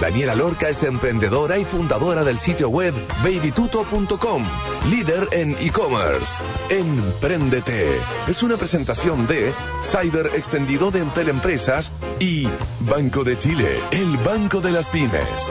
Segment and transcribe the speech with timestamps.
[0.00, 4.44] Daniela Lorca es emprendedora y fundadora del sitio web babytuto.com,
[4.90, 6.42] líder en e-commerce.
[6.68, 7.88] Empréndete
[8.26, 12.48] es una presentación de Cyber Extendido de Entel Empresas y
[12.80, 15.48] Banco de Chile, el banco de las pymes.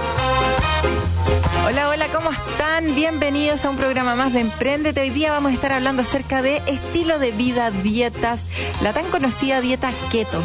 [1.66, 2.94] Hola, hola, ¿cómo están?
[2.94, 5.02] Bienvenidos a un programa más de Emprendete.
[5.02, 8.41] Hoy día vamos a estar hablando acerca de estilo de vida, dietas,
[8.81, 10.41] la tan conocida dieta keto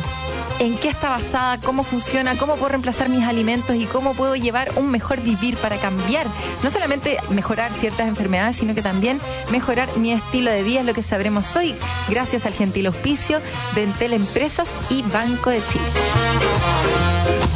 [0.58, 4.70] en qué está basada, cómo funciona, cómo puedo reemplazar mis alimentos y cómo puedo llevar
[4.76, 6.26] un mejor vivir para cambiar,
[6.62, 10.94] no solamente mejorar ciertas enfermedades, sino que también mejorar mi estilo de vida, es lo
[10.94, 11.74] que sabremos hoy,
[12.08, 13.40] gracias al gentil auspicio
[13.74, 17.47] de Entel Empresas y Banco de Chile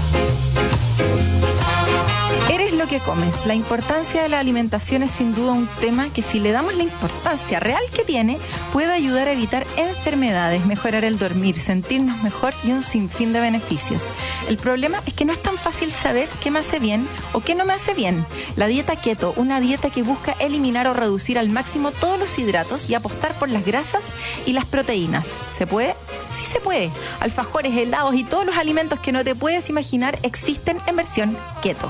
[2.83, 3.47] lo que comes.
[3.47, 6.83] La importancia de la alimentación es sin duda un tema que si le damos la
[6.83, 8.39] importancia real que tiene,
[8.72, 14.11] puede ayudar a evitar enfermedades, mejorar el dormir, sentirnos mejor y un sinfín de beneficios.
[14.48, 17.55] El problema es que no es tan fácil saber qué me hace bien o qué
[17.55, 18.27] no me hace bien.
[18.56, 22.91] La dieta keto, una dieta que busca eliminar o reducir al máximo todos los hidratos
[22.91, 24.02] y apostar por las grasas
[24.44, 25.28] y las proteínas.
[25.52, 25.94] ¿Se puede?
[26.36, 26.91] Sí se puede.
[27.20, 31.89] Alfajores, helados y todos los alimentos que no te puedes imaginar existen en versión keto.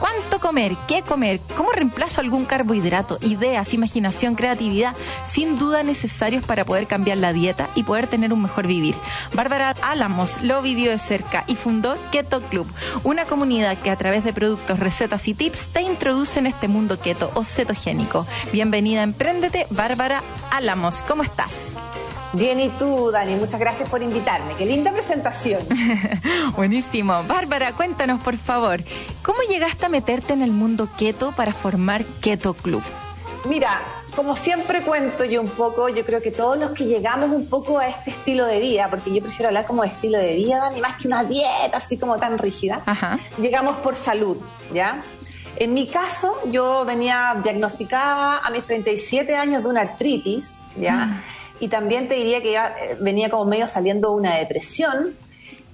[0.00, 0.76] ¿Cuánto comer?
[0.88, 1.40] ¿Qué comer?
[1.56, 3.18] ¿Cómo reemplazo algún carbohidrato?
[3.20, 4.94] Ideas, imaginación, creatividad,
[5.26, 8.94] sin duda necesarios para poder cambiar la dieta y poder tener un mejor vivir.
[9.34, 12.66] Bárbara Álamos lo vivió de cerca y fundó Keto Club,
[13.04, 17.00] una comunidad que a través de productos, recetas y tips te introduce en este mundo
[17.00, 18.26] keto o cetogénico.
[18.52, 21.02] Bienvenida a Emprendete, Bárbara Álamos.
[21.06, 21.52] ¿Cómo estás?
[22.34, 24.54] Bien, y tú, Dani, muchas gracias por invitarme.
[24.54, 25.60] Qué linda presentación.
[26.56, 27.22] Buenísimo.
[27.24, 28.80] Bárbara, cuéntanos, por favor,
[29.22, 32.82] ¿cómo llegaste a meterte en el mundo keto para formar Keto Club?
[33.44, 33.80] Mira,
[34.16, 37.78] como siempre cuento yo un poco, yo creo que todos los que llegamos un poco
[37.78, 40.80] a este estilo de vida, porque yo prefiero hablar como de estilo de vida, Dani,
[40.80, 42.80] más que una dieta así como tan rígida,
[43.38, 44.38] llegamos por salud,
[44.72, 45.02] ¿ya?
[45.56, 51.06] En mi caso, yo venía diagnosticada a mis 37 años de una artritis, ¿ya?
[51.06, 51.22] Mm
[51.62, 55.14] y también te diría que ya eh, venía como medio saliendo una depresión.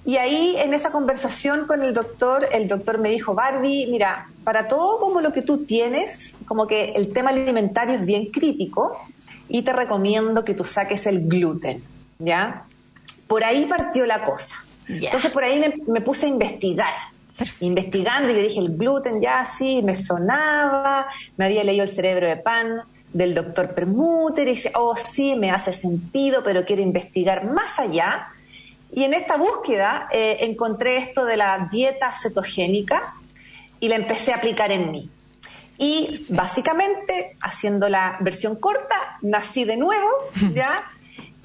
[0.05, 4.67] Y ahí en esa conversación con el doctor, el doctor me dijo, Barbie, mira, para
[4.67, 8.99] todo como lo que tú tienes, como que el tema alimentario es bien crítico
[9.47, 11.83] y te recomiendo que tú saques el gluten,
[12.19, 12.65] ¿ya?
[13.25, 14.63] Por ahí partió la cosa.
[14.87, 16.93] Entonces por ahí me, puse a investigar.
[17.61, 22.27] Investigando y le dije, el gluten ya sí, me sonaba, me había leído el cerebro
[22.27, 22.83] de pan,
[23.13, 28.27] del doctor Permuter y dice, oh sí, me hace sentido, pero quiero investigar más allá.
[28.91, 33.13] Y en esta búsqueda eh, encontré esto de la dieta cetogénica
[33.79, 35.09] y la empecé a aplicar en mí.
[35.77, 40.09] Y básicamente, haciendo la versión corta, nací de nuevo,
[40.53, 40.83] ¿ya?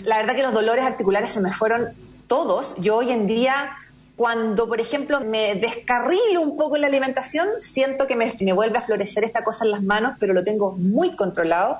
[0.01, 1.89] La verdad que los dolores articulares se me fueron
[2.27, 2.75] todos.
[2.79, 3.77] Yo hoy en día
[4.17, 8.83] cuando, por ejemplo, me descarrilo un poco en la alimentación, siento que me, vuelve a
[8.83, 11.79] florecer esta cosa en las manos, pero lo tengo muy controlado.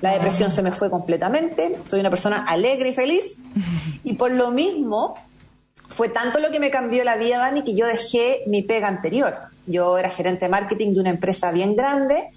[0.00, 1.76] La depresión se me fue completamente.
[1.88, 3.38] Soy una persona alegre y feliz.
[4.04, 5.14] Y por lo mismo,
[5.88, 9.32] fue tanto lo que me cambió la vida, Dani, que yo dejé mi pega anterior.
[9.64, 12.30] Yo era gerente de marketing de una empresa bien grande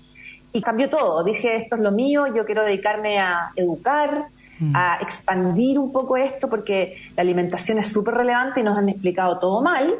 [0.54, 1.24] y cambió todo.
[1.24, 4.28] Dije, esto es lo mío, yo quiero dedicarme a educar,
[4.74, 9.38] a expandir un poco esto porque la alimentación es súper relevante y nos han explicado
[9.40, 9.94] todo mal.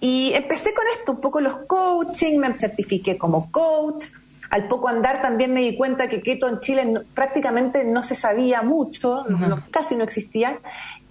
[0.00, 4.04] Y empecé con esto, un poco los coaching, me certifiqué como coach.
[4.50, 8.62] Al poco andar también me di cuenta que keto en Chile prácticamente no se sabía
[8.62, 9.24] mucho,
[9.70, 10.58] casi no existía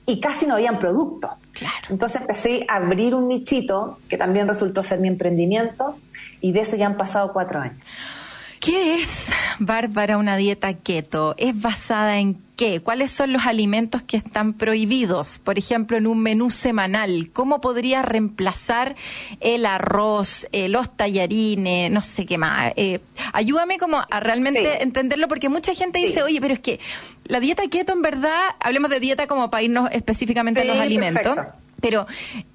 [0.06, 1.32] y casi no habían productos.
[1.52, 1.88] Claro.
[1.90, 5.98] Entonces empecé a abrir un nichito que también resultó ser mi emprendimiento
[6.42, 7.80] y de eso ya han pasado cuatro años.
[8.60, 11.36] ¿Qué es, Bárbara, una dieta keto?
[11.38, 12.80] ¿Es basada en qué?
[12.82, 15.40] ¿Cuáles son los alimentos que están prohibidos?
[15.44, 18.96] Por ejemplo, en un menú semanal, ¿cómo podría reemplazar
[19.40, 22.74] el arroz, eh, los tallarines, no sé qué más?
[22.76, 23.00] Eh,
[23.34, 26.80] ayúdame como a realmente entenderlo, porque mucha gente dice, oye, pero es que
[27.26, 31.38] la dieta keto en verdad, hablemos de dieta como para irnos específicamente a los alimentos
[31.86, 32.08] pero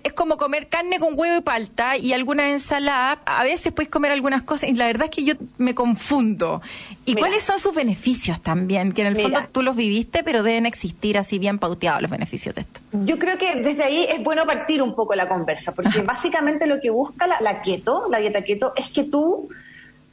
[0.02, 3.22] es como comer carne con huevo y palta y alguna ensalada.
[3.26, 6.60] A veces puedes comer algunas cosas y la verdad es que yo me confundo.
[7.04, 8.92] ¿Y cuáles son sus beneficios también?
[8.92, 12.56] Que en el fondo tú los viviste, pero deben existir así bien pauteados los beneficios
[12.56, 12.80] de esto.
[13.04, 16.80] Yo creo que desde ahí es bueno partir un poco la conversa, porque básicamente lo
[16.80, 19.48] que busca la, la keto, la dieta keto, es que tú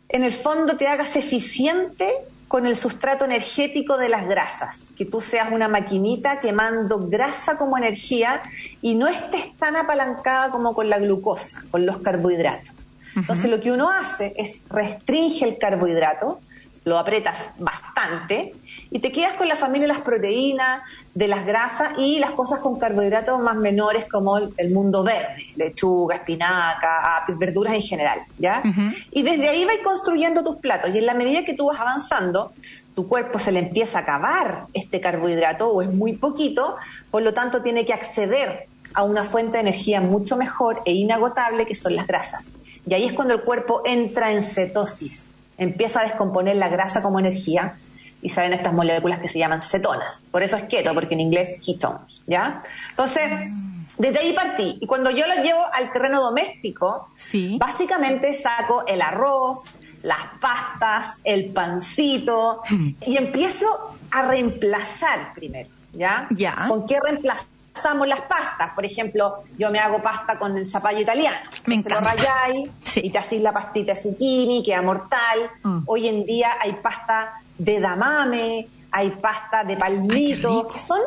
[0.09, 2.13] en el fondo te hagas eficiente
[2.47, 7.77] con el sustrato energético de las grasas, que tú seas una maquinita quemando grasa como
[7.77, 8.41] energía
[8.81, 12.73] y no estés tan apalancada como con la glucosa, con los carbohidratos.
[13.15, 16.39] Entonces lo que uno hace es restringe el carbohidrato,
[16.85, 18.53] lo apretas bastante
[18.91, 20.83] y te quedas con la familia de las proteínas,
[21.17, 26.17] de las grasas y las cosas con carbohidratos más menores como el mundo verde, lechuga,
[26.17, 28.61] espinaca, verduras en general, ¿ya?
[29.09, 32.51] Y desde ahí vas construyendo tus platos y en la medida que tú vas avanzando,
[32.93, 36.75] tu cuerpo se le empieza a acabar este carbohidrato o es muy poquito,
[37.09, 41.65] por lo tanto tiene que acceder a una fuente de energía mucho mejor e inagotable
[41.65, 42.45] que son las grasas.
[42.87, 45.25] Y ahí es cuando el cuerpo entra en cetosis,
[45.57, 47.75] empieza a descomponer la grasa como energía
[48.21, 50.23] y salen estas moléculas que se llaman cetonas.
[50.31, 52.63] Por eso es keto, porque en inglés ketones, ¿ya?
[52.89, 53.51] Entonces,
[53.97, 54.77] desde ahí partí.
[54.81, 57.09] Y cuando yo lo llevo al terreno doméstico,
[57.57, 59.61] básicamente saco el arroz,
[60.03, 62.61] las pastas, el pancito,
[63.05, 66.27] y empiezo a reemplazar primero, ¿ya?
[66.31, 66.65] Ya.
[66.67, 68.71] ¿Con qué reemplazamos las pastas?
[68.73, 71.37] Por ejemplo, yo me hago pasta con el zapallo italiano.
[71.65, 72.01] Me encanta.
[72.01, 75.51] lo rayáis y te hacéis la pastita de zucchini, queda mortal.
[75.63, 75.79] Mm.
[75.85, 80.99] Hoy en día hay pasta de damame, hay pasta de palmito, que son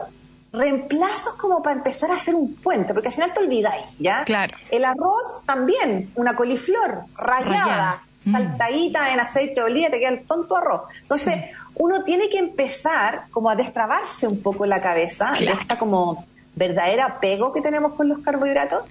[0.52, 4.24] reemplazos como para empezar a hacer un puente, porque al final te olvidáis, ¿ya?
[4.24, 4.56] Claro.
[4.70, 8.32] El arroz también, una coliflor rayada, Mm.
[8.32, 10.82] saltadita en aceite de oliva, te queda el tonto arroz.
[11.00, 11.36] Entonces,
[11.76, 17.06] uno tiene que empezar como a destrabarse un poco la cabeza de esta como verdadera
[17.06, 18.84] apego que tenemos con los carbohidratos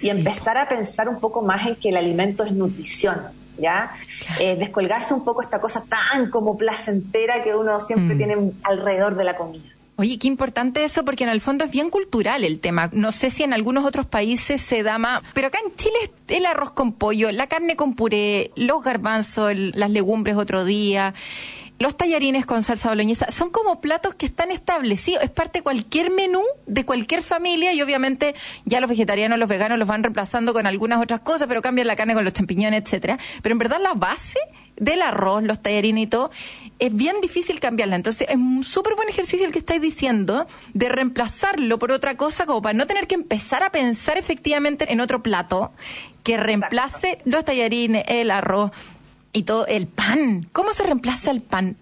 [0.00, 3.20] y empezar a pensar un poco más en que el alimento es nutrición.
[3.58, 3.96] ¿Ya?
[4.38, 8.18] Eh, descolgarse un poco esta cosa tan como placentera que uno siempre mm.
[8.18, 9.64] tiene alrededor de la comida.
[9.98, 12.90] Oye, qué importante eso porque en el fondo es bien cultural el tema.
[12.92, 16.44] No sé si en algunos otros países se da más, pero acá en Chile el
[16.44, 21.14] arroz con pollo, la carne con puré, los garbanzos, las legumbres otro día.
[21.78, 26.10] Los tallarines con salsa boloñesa son como platos que están establecidos, es parte de cualquier
[26.10, 28.34] menú de cualquier familia y obviamente
[28.64, 31.94] ya los vegetarianos, los veganos los van reemplazando con algunas otras cosas, pero cambian la
[31.94, 33.18] carne con los champiñones, etcétera.
[33.42, 34.38] Pero en verdad la base
[34.76, 36.30] del arroz, los tallarines y todo,
[36.78, 37.96] es bien difícil cambiarla.
[37.96, 42.46] Entonces, es un súper buen ejercicio el que estáis diciendo de reemplazarlo por otra cosa,
[42.46, 45.72] como para no tener que empezar a pensar efectivamente en otro plato
[46.22, 48.72] que reemplace los tallarines, el arroz
[49.32, 50.46] y todo, el pan.
[50.52, 51.76] ¿Cómo se reemplaza el pan?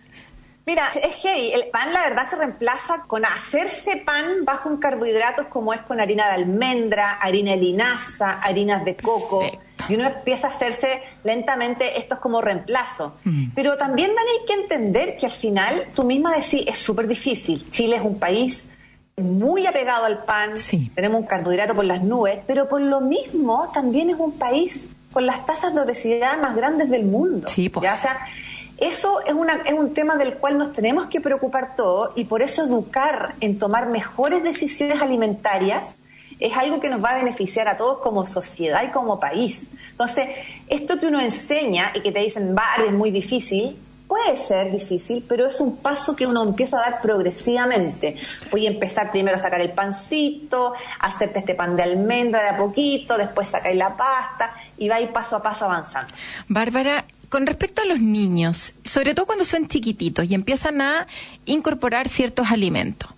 [0.67, 1.53] Mira, es heavy.
[1.53, 6.01] El pan, la verdad, se reemplaza con hacerse pan bajo un carbohidratos como es con
[6.01, 9.45] harina de almendra, harina de linaza, harinas de coco.
[9.89, 13.15] Y uno empieza a hacerse lentamente esto es como reemplazo.
[13.25, 13.49] Mm.
[13.55, 17.71] Pero también, Dani, hay que entender que al final, tú misma decís, es súper difícil.
[17.71, 18.65] Chile es un país
[19.17, 20.55] muy apegado al pan,
[20.95, 25.25] tenemos un carbohidrato por las nubes, pero por lo mismo también es un país con
[25.25, 27.49] las tasas de obesidad más grandes del mundo.
[27.49, 27.85] Sí, pues.
[27.85, 27.95] ¿ya?
[27.95, 28.19] O sea,
[28.79, 32.43] eso es, una, es un tema del cual nos tenemos que preocupar todos y por
[32.43, 35.95] eso educar en tomar mejores decisiones alimentarias
[36.41, 39.63] es algo que nos va a beneficiar a todos como sociedad y como país.
[39.93, 40.29] Entonces,
[40.69, 43.77] esto que uno enseña y que te dicen, va, es muy difícil,
[44.15, 48.17] puede ser difícil, pero es un paso que uno empieza a dar progresivamente.
[48.53, 52.57] Voy a empezar primero a sacar el pancito, hacerte este pan de almendra de a
[52.57, 56.15] poquito, después sacar la pasta y va a ir paso a paso avanzando.
[56.47, 61.09] Bárbara, con respecto a los niños, sobre todo cuando son chiquititos y empiezan a
[61.45, 63.11] incorporar ciertos alimentos,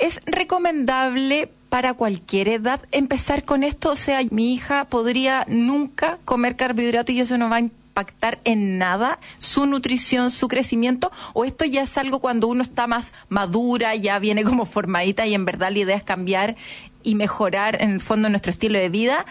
[0.00, 3.92] ¿es recomendable para cualquier edad empezar con esto?
[3.92, 7.60] O sea, mi hija podría nunca comer carbohidratos y eso no va a
[7.92, 12.86] impactar en nada su nutrición, su crecimiento, o esto ya es algo cuando uno está
[12.86, 16.56] más madura, ya viene como formadita y en verdad la idea es cambiar
[17.02, 19.26] y mejorar en el fondo nuestro estilo de vida.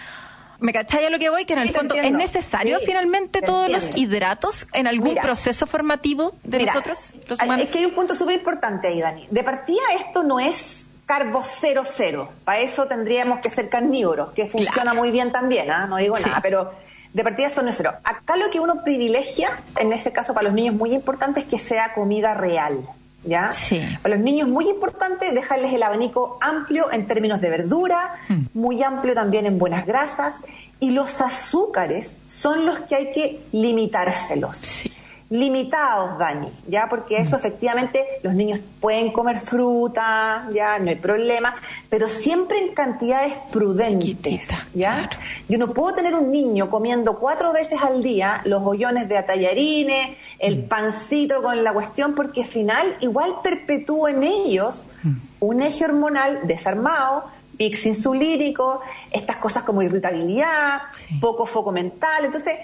[0.59, 1.45] ¿Me cacháis a lo que voy?
[1.45, 6.65] Que en el fondo es necesario finalmente todos los hidratos en algún proceso formativo de
[6.65, 7.65] nosotros, los humanos.
[7.65, 9.27] Es que hay un punto súper importante ahí, Dani.
[9.31, 12.29] De partida esto no es carbo cero cero.
[12.45, 15.87] Para eso tendríamos que ser carnívoros, que funciona muy bien también, ¿ah?
[15.87, 16.73] no digo nada, pero
[17.13, 17.93] de partida esto no es cero.
[18.03, 21.59] Acá lo que uno privilegia, en ese caso para los niños muy importante, es que
[21.59, 22.79] sea comida real.
[23.23, 23.51] ¿ya?
[23.51, 23.81] Sí.
[24.01, 28.45] Para los niños muy importante dejarles el abanico amplio en términos de verdura, mm.
[28.53, 30.35] muy amplio también en buenas grasas,
[30.79, 34.57] y los azúcares son los que hay que limitárselos.
[34.57, 34.91] Sí
[35.31, 36.87] limitados, Dani, ¿ya?
[36.89, 40.77] Porque eso efectivamente los niños pueden comer fruta, ¿ya?
[40.77, 41.55] No hay problema,
[41.89, 45.09] pero siempre en cantidades prudentes, ¿ya?
[45.47, 50.17] Yo no puedo tener un niño comiendo cuatro veces al día los bollones de atallarines,
[50.37, 50.67] el mm.
[50.67, 55.13] pancito con la cuestión, porque al final igual perpetúo en ellos mm.
[55.39, 57.23] un eje hormonal desarmado,
[57.55, 60.81] pics insulínico, estas cosas como irritabilidad,
[61.21, 62.57] poco foco mental, entonces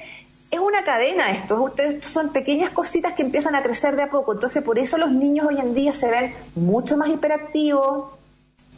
[0.50, 4.34] es una cadena esto, ustedes son pequeñas cositas que empiezan a crecer de a poco,
[4.34, 8.18] entonces por eso los niños hoy en día se ven mucho más hiperactivos,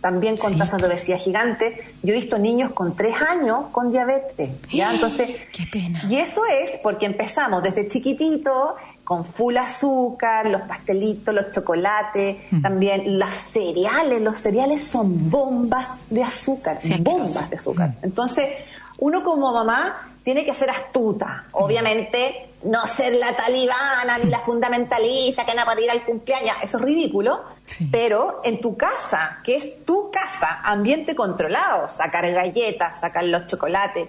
[0.01, 1.77] también con tasas de obesidad gigante.
[2.03, 4.93] Yo he visto niños con tres años con diabetes, ¿ya?
[4.93, 6.03] Entonces, qué pena.
[6.09, 12.61] Y eso es porque empezamos desde chiquitito con full azúcar, los pastelitos, los chocolates, mm.
[12.61, 14.21] también los cereales.
[14.21, 17.89] Los cereales son bombas de azúcar, bombas de azúcar.
[17.89, 18.05] Mm.
[18.05, 18.47] Entonces,
[18.99, 21.45] uno como mamá tiene que ser astuta.
[21.53, 26.77] Obviamente, no ser la talibana ni la fundamentalista que no puede ir al cumpleaños, eso
[26.77, 27.41] es ridículo,
[27.91, 34.07] pero en tu casa, que es tu casa, ambiente controlado, sacar galletas, sacar los chocolates.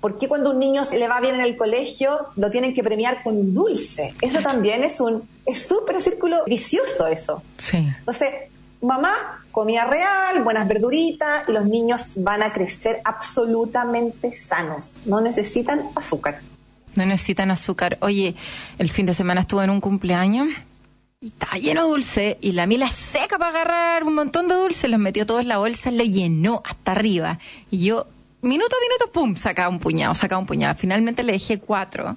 [0.00, 3.22] ¿Por qué cuando un niño le va bien en el colegio lo tienen que premiar
[3.22, 4.12] con un dulce?
[4.20, 7.40] Eso también es un es súper círculo vicioso eso.
[7.58, 7.88] Sí.
[8.00, 15.02] Entonces, mamá, comida real, buenas verduritas y los niños van a crecer absolutamente sanos.
[15.04, 16.40] No necesitan azúcar.
[16.94, 17.98] No necesitan azúcar.
[18.00, 18.34] Oye,
[18.78, 20.48] el fin de semana estuve en un cumpleaños
[21.20, 24.88] y estaba lleno de dulce y la mila seca para agarrar un montón de dulce,
[24.88, 27.38] los metió todos en la bolsa, le llenó hasta arriba.
[27.70, 28.06] Y yo,
[28.40, 30.74] minuto a minuto, pum, sacaba un puñado, sacaba un puñado.
[30.74, 32.16] Finalmente le dejé cuatro.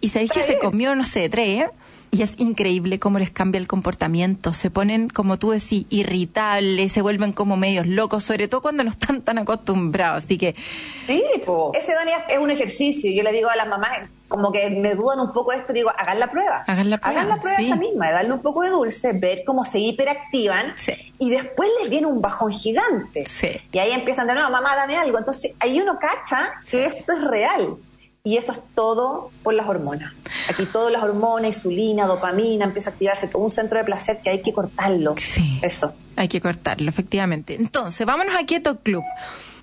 [0.00, 1.66] Y sabéis que se comió, no sé, tres.
[2.14, 4.52] Y es increíble cómo les cambia el comportamiento.
[4.52, 8.90] Se ponen, como tú decís, irritables, se vuelven como medios locos, sobre todo cuando no
[8.90, 10.24] están tan acostumbrados.
[10.24, 10.54] Así que.
[11.06, 11.24] Sí,
[11.72, 13.10] ese Dani es un ejercicio.
[13.10, 16.20] Yo le digo a las mamás, como que me dudan un poco esto, digo, hagan
[16.20, 16.64] la prueba.
[16.66, 17.18] Hagan la prueba.
[17.18, 20.74] Hagan la prueba esa misma, de darle un poco de dulce, ver cómo se hiperactivan.
[21.18, 23.26] Y después les viene un bajón gigante.
[23.72, 25.16] Y ahí empiezan de nuevo, mamá, dame algo.
[25.16, 27.78] Entonces, ahí uno cacha que esto es real.
[28.24, 30.12] Y eso es todo por las hormonas.
[30.48, 34.30] Aquí todas las hormonas, insulina, dopamina, empieza a activarse todo un centro de placer que
[34.30, 35.16] hay que cortarlo.
[35.18, 35.58] Sí.
[35.60, 35.92] Eso.
[36.14, 37.56] Hay que cortarlo, efectivamente.
[37.56, 39.02] Entonces, vámonos a Keto Club.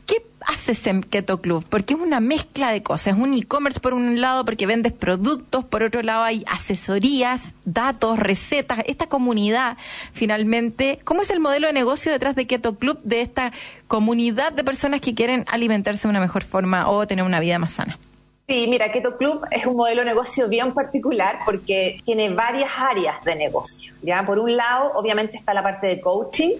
[0.05, 1.65] ¿Qué haces en Keto Club?
[1.69, 3.15] Porque es una mezcla de cosas.
[3.15, 8.19] Es un e-commerce por un lado porque vendes productos, por otro lado hay asesorías, datos,
[8.19, 8.79] recetas.
[8.87, 9.77] Esta comunidad,
[10.11, 13.53] finalmente, ¿cómo es el modelo de negocio detrás de Keto Club, de esta
[13.87, 17.71] comunidad de personas que quieren alimentarse de una mejor forma o tener una vida más
[17.71, 17.97] sana?
[18.49, 23.23] Sí, mira, Keto Club es un modelo de negocio bien particular porque tiene varias áreas
[23.23, 23.93] de negocio.
[24.01, 26.53] Ya, por un lado, obviamente está la parte de coaching,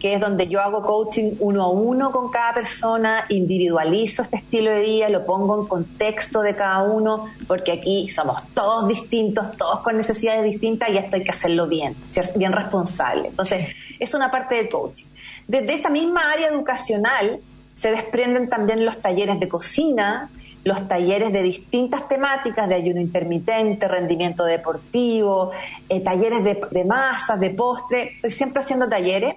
[0.00, 4.72] que es donde yo hago coaching uno a uno con cada persona, individualizo este estilo
[4.72, 9.78] de vida, lo pongo en contexto de cada uno, porque aquí somos todos distintos, todos
[9.82, 11.94] con necesidades distintas y esto hay que hacerlo bien,
[12.34, 13.28] bien responsable.
[13.28, 15.06] Entonces, es una parte de coaching.
[15.46, 17.38] Desde esa misma área educacional
[17.74, 20.30] se desprenden también los talleres de cocina,
[20.68, 25.50] los talleres de distintas temáticas, de ayuno intermitente, rendimiento deportivo,
[25.88, 29.36] eh, talleres de, masas, de postre, estoy siempre haciendo talleres.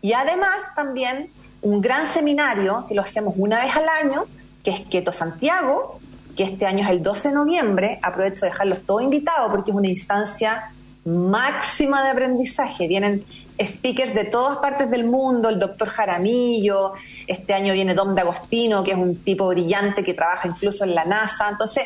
[0.00, 1.28] Y además también
[1.60, 4.24] un gran seminario que lo hacemos una vez al año,
[4.64, 6.00] que es Keto Santiago,
[6.36, 7.98] que este año es el 12 de noviembre.
[8.02, 10.72] Aprovecho de dejarlos todos invitados porque es una instancia
[11.04, 12.86] máxima de aprendizaje.
[12.86, 13.24] Vienen
[13.60, 16.92] speakers de todas partes del mundo, el doctor Jaramillo,
[17.26, 21.04] este año viene Dom D'Agostino, que es un tipo brillante que trabaja incluso en la
[21.04, 21.48] NASA.
[21.48, 21.84] Entonces,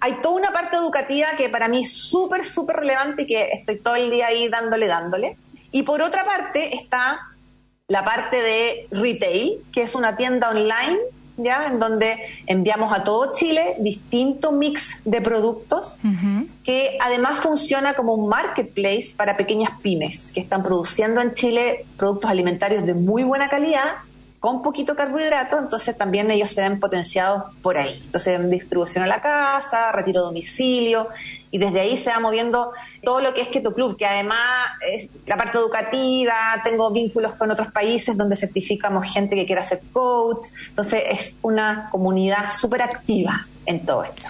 [0.00, 3.76] hay toda una parte educativa que para mí es súper, súper relevante y que estoy
[3.76, 5.36] todo el día ahí dándole, dándole.
[5.72, 7.20] Y por otra parte está
[7.88, 10.98] la parte de retail, que es una tienda online
[11.44, 11.66] ¿ya?
[11.66, 12.16] En donde
[12.46, 15.96] enviamos a todo Chile distinto mix de productos
[16.64, 22.30] que además funciona como un marketplace para pequeñas pymes que están produciendo en Chile productos
[22.30, 23.96] alimentarios de muy buena calidad
[24.40, 28.00] con poquito carbohidrato, entonces también ellos se ven potenciados por ahí.
[28.02, 31.08] Entonces, distribución a la casa, retiro a domicilio,
[31.50, 32.72] y desde ahí se va moviendo
[33.04, 34.38] todo lo que es Keto Club, que además
[34.80, 39.82] es la parte educativa, tengo vínculos con otros países donde certificamos gente que quiera ser
[39.92, 44.22] coach, entonces es una comunidad súper activa en todo esto.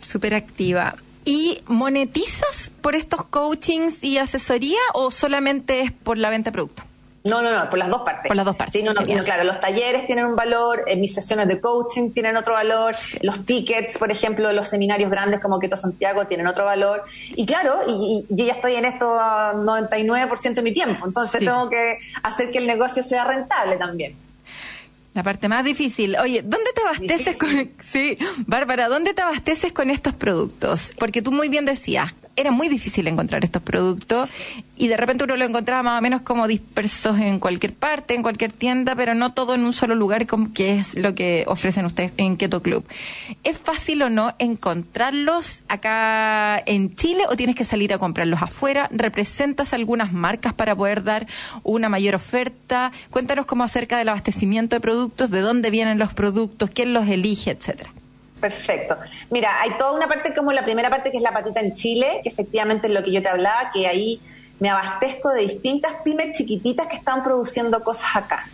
[0.00, 0.94] Súper activa.
[1.24, 6.87] ¿Y monetizas por estos coachings y asesoría o solamente es por la venta de productos?
[7.28, 8.28] No, no, no, por las dos partes.
[8.28, 8.72] Por las dos partes.
[8.72, 12.36] Sí, no, no, claro, los talleres tienen un valor, eh, mis sesiones de coaching tienen
[12.36, 17.02] otro valor, los tickets, por ejemplo, los seminarios grandes como Keto Santiago tienen otro valor.
[17.36, 21.98] Y claro, y, yo ya estoy en esto 99% de mi tiempo, entonces tengo que
[22.22, 24.16] hacer que el negocio sea rentable también.
[25.14, 26.16] La parte más difícil.
[26.16, 27.70] Oye, ¿dónde te abasteces con...
[27.80, 28.16] Sí,
[28.46, 30.92] Bárbara, ¿dónde te abasteces con estos productos?
[30.96, 34.30] Porque tú muy bien decías, era muy difícil encontrar estos productos
[34.76, 38.22] y de repente uno lo encontraba más o menos como dispersos en cualquier parte, en
[38.22, 42.12] cualquier tienda, pero no todo en un solo lugar, que es lo que ofrecen ustedes
[42.16, 42.84] en Keto Club.
[43.42, 48.88] ¿Es fácil o no encontrarlos acá en Chile o tienes que salir a comprarlos afuera?
[48.92, 51.26] ¿Representas algunas marcas para poder dar
[51.64, 52.92] una mayor oferta?
[53.10, 57.50] Cuéntanos cómo acerca del abastecimiento de productos, de dónde vienen los productos, quién los elige,
[57.50, 57.90] etcétera.
[58.40, 58.96] Perfecto.
[59.30, 62.20] Mira, hay toda una parte como la primera parte que es la patita en Chile,
[62.22, 64.20] que efectivamente es lo que yo te hablaba, que ahí
[64.60, 68.44] me abastezco de distintas pymes chiquititas que están produciendo cosas acá.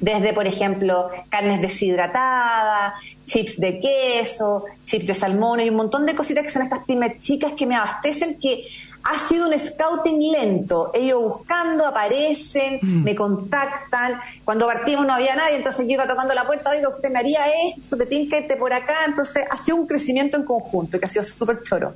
[0.00, 2.94] Desde, por ejemplo, carnes deshidratadas,
[3.24, 7.20] chips de queso, chips de salmón y un montón de cositas que son estas pymes
[7.20, 8.66] chicas que me abastecen que
[9.02, 10.90] ha sido un scouting lento.
[10.94, 13.04] Ellos buscando, aparecen, mm.
[13.04, 14.20] me contactan.
[14.44, 17.40] Cuando partimos no había nadie, entonces yo iba tocando la puerta, oiga, usted me haría
[17.68, 18.94] esto, te tiene que irte por acá.
[19.06, 21.94] Entonces ha sido un crecimiento en conjunto que ha sido súper choro.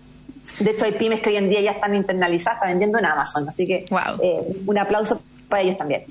[0.59, 3.49] De hecho, hay pymes que hoy en día ya están internalizadas, están vendiendo en Amazon.
[3.49, 3.87] Así que
[4.23, 6.05] eh, un aplauso para ellos también.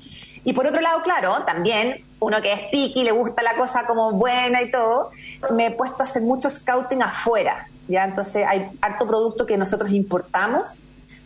[0.44, 4.12] Y por otro lado, claro, también uno que es piqui, le gusta la cosa como
[4.12, 5.10] buena y todo,
[5.52, 7.66] me he puesto a hacer mucho scouting afuera.
[7.88, 8.04] ¿ya?
[8.04, 10.70] Entonces hay harto producto que nosotros importamos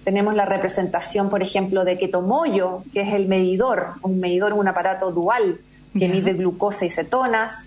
[0.05, 5.11] tenemos la representación, por ejemplo, de Ketomoyo, que es el medidor, un medidor, un aparato
[5.11, 5.61] dual
[5.99, 7.65] que mide glucosa y cetonas.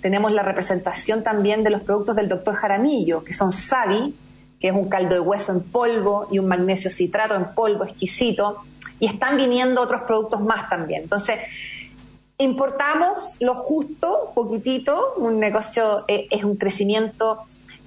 [0.00, 4.14] Tenemos la representación también de los productos del doctor Jaramillo, que son Savi,
[4.60, 8.58] que es un caldo de hueso en polvo y un magnesio citrato en polvo exquisito.
[8.98, 11.02] Y están viniendo otros productos más también.
[11.02, 11.38] Entonces,
[12.38, 17.40] importamos lo justo, poquitito, un negocio eh, es un crecimiento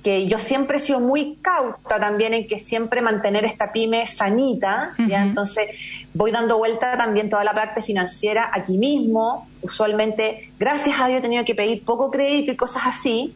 [0.03, 4.93] que yo siempre he sido muy cauta también en que siempre mantener esta pyme sanita,
[5.07, 5.24] ¿ya?
[5.24, 5.69] Entonces
[6.13, 9.48] voy dando vuelta también toda la parte financiera aquí mismo.
[9.62, 13.33] Usualmente, gracias a Dios, he tenido que pedir poco crédito y cosas así.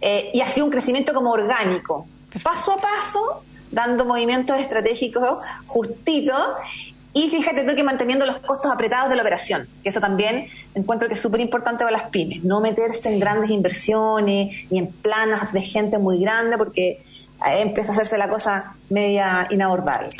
[0.00, 2.06] Eh, y ha sido un crecimiento como orgánico,
[2.42, 6.56] paso a paso, dando movimientos estratégicos justitos
[7.12, 11.08] y fíjate tú que manteniendo los costos apretados de la operación, que eso también encuentro
[11.08, 15.52] que es súper importante para las pymes, no meterse en grandes inversiones ni en planas
[15.52, 17.02] de gente muy grande porque
[17.44, 20.10] empieza a hacerse la cosa media inabordable.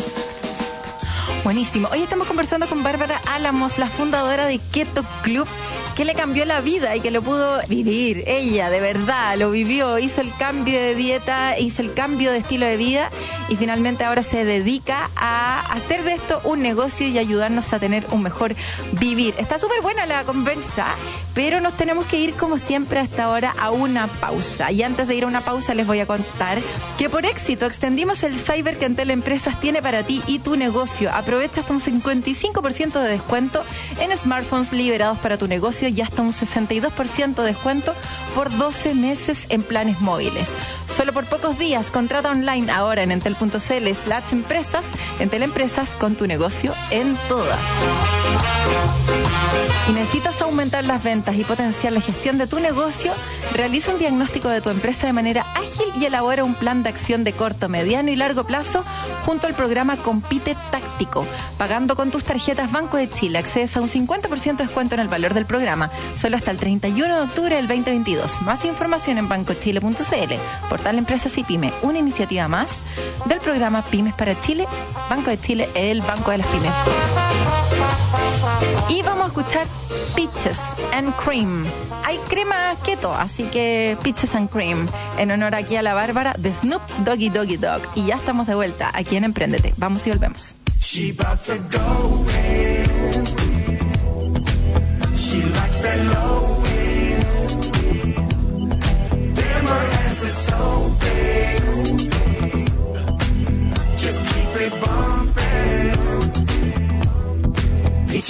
[1.45, 1.89] Buenísimo.
[1.91, 5.47] Hoy estamos conversando con Bárbara Álamos, la fundadora de Keto Club
[6.01, 8.25] que le cambió la vida y que lo pudo vivir.
[8.27, 12.65] Ella, de verdad, lo vivió, hizo el cambio de dieta, hizo el cambio de estilo
[12.65, 13.11] de vida
[13.51, 18.07] y finalmente ahora se dedica a hacer de esto un negocio y ayudarnos a tener
[18.13, 18.55] un mejor
[18.93, 19.35] vivir.
[19.37, 20.87] Está súper buena la conversa,
[21.43, 24.71] pero nos tenemos que ir como siempre hasta ahora a una pausa.
[24.73, 26.59] Y antes de ir a una pausa les voy a contar
[26.99, 31.11] que por éxito extendimos el cyber que Entel Empresas tiene para ti y tu negocio.
[31.11, 33.63] Aprovecha hasta un 55% de descuento
[34.01, 37.95] en smartphones liberados para tu negocio y hasta un 62% de descuento
[38.35, 40.47] por 12 meses en planes móviles.
[40.95, 44.85] Solo por pocos días, contrata online ahora en entel.cl slash empresas,
[45.21, 47.61] Entel Empresas con tu negocio en todas.
[49.89, 53.13] Y necesitas aumentar las ventas y potenciar la gestión de tu negocio,
[53.55, 57.25] realiza un diagnóstico de tu empresa de manera ágil y elabora un plan de acción
[57.25, 58.85] de corto, mediano y largo plazo
[59.25, 61.27] junto al programa Compite Táctico.
[61.59, 65.09] Pagando con tus tarjetas Banco de Chile, accedes a un 50% de descuento en el
[65.09, 68.43] valor del programa, solo hasta el 31 de octubre del 2022.
[68.43, 70.35] Más información en bancochile.cl,
[70.69, 72.71] portal Empresas y Pyme, una iniciativa más
[73.27, 74.67] del programa Pymes para Chile,
[75.09, 77.80] Banco de Chile, el Banco de las Pymes.
[78.89, 79.67] Y vamos a escuchar
[80.15, 80.59] Peaches
[80.93, 81.65] and Cream.
[82.05, 84.89] Hay crema keto, así que Peaches and Cream.
[85.19, 87.83] En honor aquí a la Bárbara de Snoop Doggy Doggy Dog.
[87.95, 89.75] Y ya estamos de vuelta aquí en Emprendete.
[89.77, 90.55] Vamos y volvemos.
[90.81, 93.27] She about to go in.
[95.15, 96.50] She likes that low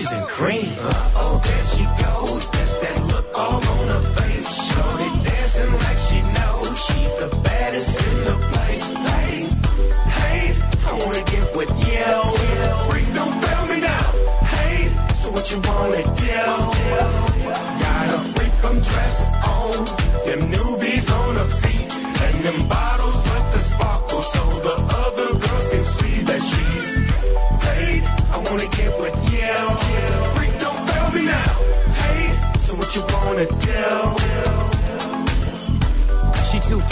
[0.01, 0.73] Peaches and cream.
[0.81, 2.51] Uh-oh, there she goes.
[2.51, 4.49] That's that look all on her face.
[4.49, 8.87] Shorty dancing like she knows she's the baddest in the place.
[9.13, 9.45] Hey,
[10.17, 10.57] hey,
[10.89, 12.13] I wanna get with you.
[12.89, 14.07] Freak, don't fail me now.
[14.57, 14.89] Hey,
[15.21, 16.49] so what you wanna do?
[17.85, 18.79] Got a freak, I'm
[19.53, 19.85] on.
[20.25, 21.93] Them newbies on her feet.
[22.25, 22.90] And them bottles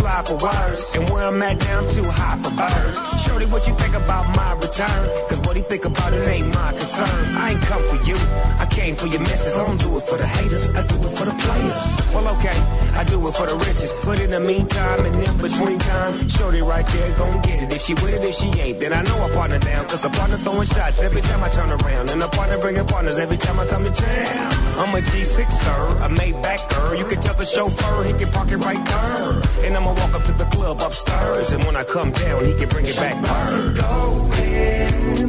[0.08, 2.96] fly for words, and where I'm at now, I'm too high for birds.
[3.24, 5.02] Shorty, what you think about my return?
[5.28, 7.20] Cause what he think about it ain't my concern.
[7.36, 8.16] I ain't come for you,
[8.62, 9.56] I came for your methods.
[9.56, 11.78] I don't do it for the haters, I do it for the players.
[12.14, 12.58] Well, okay,
[13.00, 13.92] I do it for the riches.
[14.04, 17.72] But in the meantime, and in between time, Shorty right there gon' get it.
[17.74, 19.84] If she with it, if she ain't, then I know I partner down.
[19.88, 22.10] Cause a partner throwing shots every time I turn around.
[22.10, 24.52] And a partner bringing partners every time I come to town.
[24.78, 26.94] I'm a G6 girl, a Maybach girl.
[26.94, 29.42] You can tell the chauffeur he can park it right there.
[29.66, 31.52] And I'ma walk up to the club upstairs.
[31.52, 33.74] And when I come down, he can bring it back burn.
[33.74, 35.28] Go in.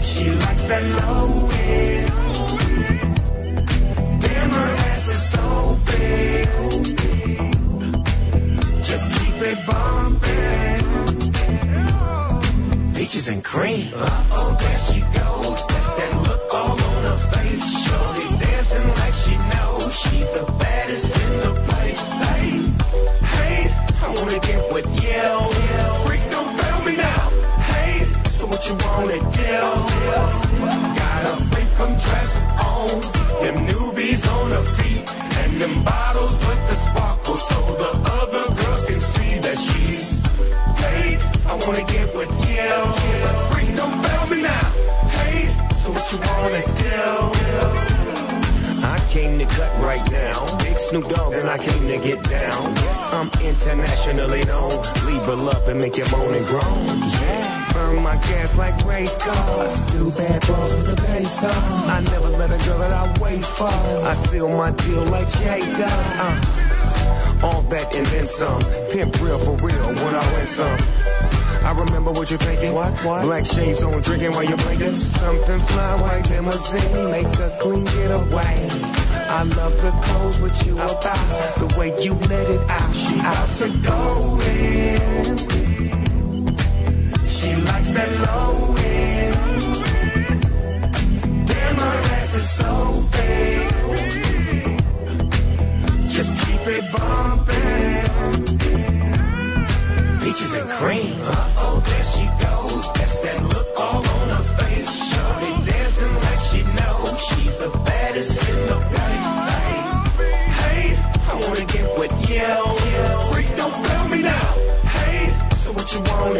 [0.00, 2.10] She likes that low end.
[4.22, 5.46] Damn, her ass is so
[5.90, 6.48] big.
[8.88, 10.50] Just keep it bumping.
[12.94, 13.88] peaches and cream.
[13.94, 15.60] Uh-oh, there she goes.
[15.70, 17.64] That's that look all on her face.
[17.84, 21.19] Shorty dancing like she knows she's the baddest
[24.20, 25.30] wanna get with you.
[26.04, 27.24] Freak, don't fail me now.
[27.72, 28.04] Hey,
[28.36, 29.56] so what you wanna do?
[31.00, 33.00] Got a freak from dress on,
[33.42, 35.04] them newbies on her feet,
[35.40, 40.22] and them bottles with the sparkle, so the other girls can see that she's
[40.82, 41.18] paid.
[41.46, 42.70] I wanna get with you.
[43.50, 44.66] Freak, don't fail me now.
[45.16, 45.48] Hey,
[45.80, 47.99] so what you wanna do?
[49.10, 50.58] I came to cut right now.
[50.58, 52.62] Big Snoop Dogg and I came to get down.
[53.10, 54.70] I'm internationally known.
[55.04, 56.86] Libra love and make you moan and groan.
[57.18, 57.72] Yeah.
[57.72, 59.90] Burn my gas like race cars.
[59.90, 61.90] Two bad balls with the bass on.
[61.90, 63.66] I never let a girl that I wait for.
[63.66, 65.90] I seal my deal like Jada.
[66.22, 68.62] Uh, all that and then some.
[68.92, 70.78] Pimp real for real when I win some.
[71.66, 72.74] I remember what you're thinking.
[72.74, 72.96] What?
[73.04, 73.22] What?
[73.22, 74.92] Black shades on, drinking while you're blinking.
[74.92, 78.99] Something fly, white limousine, make a clean getaway.
[79.32, 82.92] I love the clothes with you about the way you let it out.
[82.92, 85.38] She out to go in.
[87.28, 89.62] She likes that low end.
[91.46, 92.72] Damn, her ass is so
[93.12, 93.70] big.
[96.10, 98.10] Just keep it bumping.
[100.24, 101.59] Peaches and cream.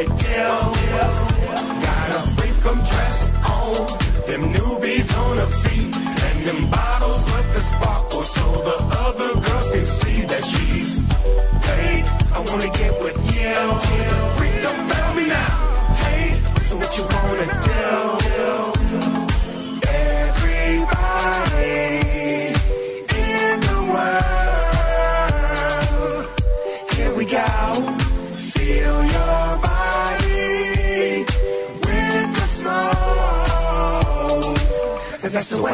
[0.01, 0.73] it down.
[1.83, 3.30] Gotta freak them dressed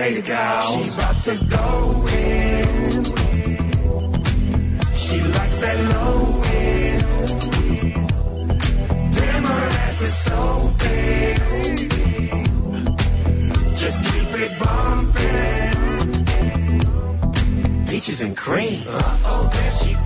[0.07, 0.81] way to go.
[0.83, 3.05] She's about to go in.
[4.95, 7.03] She likes that low end.
[9.15, 10.41] Damn, her ass is so
[10.79, 11.37] big.
[13.83, 15.77] Just keep it bumping.
[17.87, 18.83] Peaches and cream.
[18.87, 20.06] Uh-oh, there she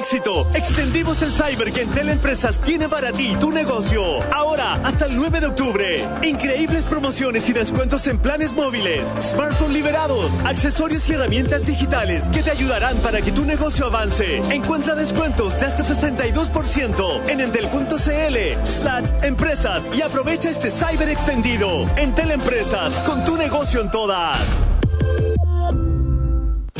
[0.00, 4.02] éxito, extendimos el cyber que Entel Empresas tiene para ti, tu negocio.
[4.32, 6.08] Ahora, hasta el 9 de octubre.
[6.22, 12.50] Increíbles promociones y descuentos en planes móviles, smartphones liberados, accesorios y herramientas digitales que te
[12.50, 14.38] ayudarán para que tu negocio avance.
[14.50, 21.86] Encuentra descuentos de hasta 62% en entel.cl slash empresas y aprovecha este cyber extendido.
[21.98, 24.40] Entel Empresas, con tu negocio en todas.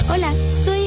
[0.09, 0.33] Hola,
[0.65, 0.80] soy.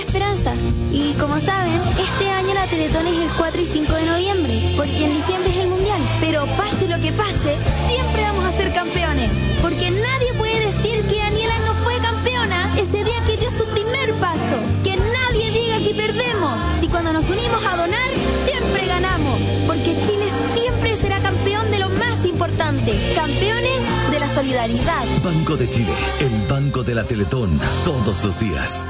[0.93, 5.05] Y como saben, este año la Teletón es el 4 y 5 de noviembre, porque
[5.05, 5.99] en diciembre es el Mundial.
[6.21, 7.57] Pero pase lo que pase,
[7.89, 9.31] siempre vamos a ser campeones.
[9.59, 14.13] Porque nadie puede decir que Daniela no fue campeona ese día que dio su primer
[14.21, 14.57] paso.
[14.83, 16.59] Que nadie diga que perdemos.
[16.79, 18.11] Si cuando nos unimos a donar,
[18.45, 19.39] siempre ganamos.
[19.65, 22.93] Porque Chile siempre será campeón de lo más importante.
[23.15, 25.05] Campeones de la solidaridad.
[25.23, 27.49] Banco de Chile, el banco de la Teletón,
[27.83, 28.85] todos los días.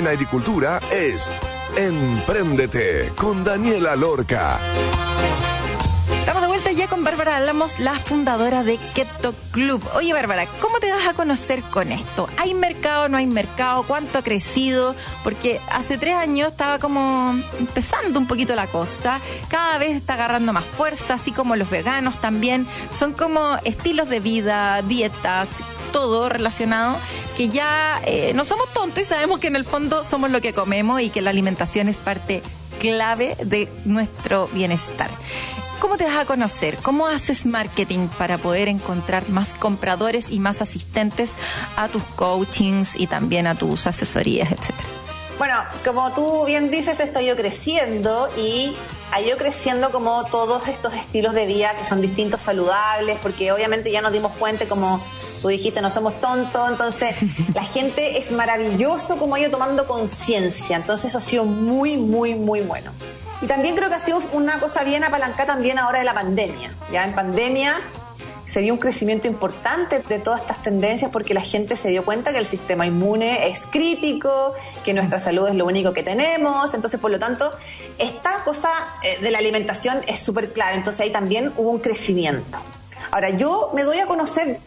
[0.00, 1.28] En agricultura es
[1.76, 4.58] Empréndete con Daniela Lorca.
[6.20, 9.86] Estamos de vuelta ya con Bárbara Álamos, la fundadora de Keto Club.
[9.94, 12.30] Oye, Bárbara, ¿cómo te vas a conocer con esto?
[12.38, 13.82] ¿Hay mercado, no hay mercado?
[13.82, 14.94] ¿Cuánto ha crecido?
[15.22, 19.20] Porque hace tres años estaba como empezando un poquito la cosa.
[19.50, 22.66] Cada vez está agarrando más fuerza, así como los veganos también.
[22.98, 25.50] Son como estilos de vida, dietas,
[25.92, 26.96] todo relacionado,
[27.40, 30.52] que ya eh, no somos tontos y sabemos que en el fondo somos lo que
[30.52, 32.42] comemos y que la alimentación es parte
[32.80, 35.08] clave de nuestro bienestar.
[35.80, 36.76] ¿Cómo te vas a conocer?
[36.82, 41.30] ¿Cómo haces marketing para poder encontrar más compradores y más asistentes
[41.78, 44.88] a tus coachings y también a tus asesorías, etcétera?
[45.38, 48.76] Bueno, como tú bien dices, estoy yo creciendo y
[49.12, 53.90] ha ido creciendo como todos estos estilos de vida que son distintos, saludables, porque obviamente
[53.90, 55.02] ya nos dimos cuenta, como
[55.42, 57.16] tú dijiste, no somos tontos, entonces
[57.54, 62.34] la gente es maravilloso como ha ido tomando conciencia, entonces eso ha sido muy, muy,
[62.34, 62.92] muy bueno.
[63.42, 66.70] Y también creo que ha sido una cosa bien apalancada también ahora de la pandemia.
[66.92, 67.80] Ya en pandemia
[68.50, 72.32] se vio un crecimiento importante de todas estas tendencias porque la gente se dio cuenta
[72.32, 76.98] que el sistema inmune es crítico, que nuestra salud es lo único que tenemos, entonces
[76.98, 77.52] por lo tanto
[77.98, 78.70] esta cosa
[79.04, 82.58] eh, de la alimentación es súper clave, entonces ahí también hubo un crecimiento.
[83.12, 84.58] Ahora yo me doy a conocer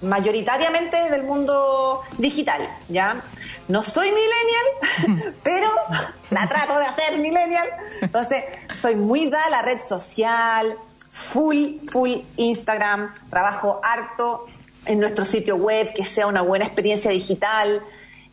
[0.00, 3.20] mayoritariamente del mundo digital, ¿ya?
[3.68, 5.68] No soy millennial, pero
[6.30, 7.68] la trato de hacer millennial.
[8.00, 8.44] Entonces,
[8.80, 10.76] soy muy da la red social,
[11.16, 14.46] full, full Instagram, trabajo harto
[14.84, 17.82] en nuestro sitio web, que sea una buena experiencia digital,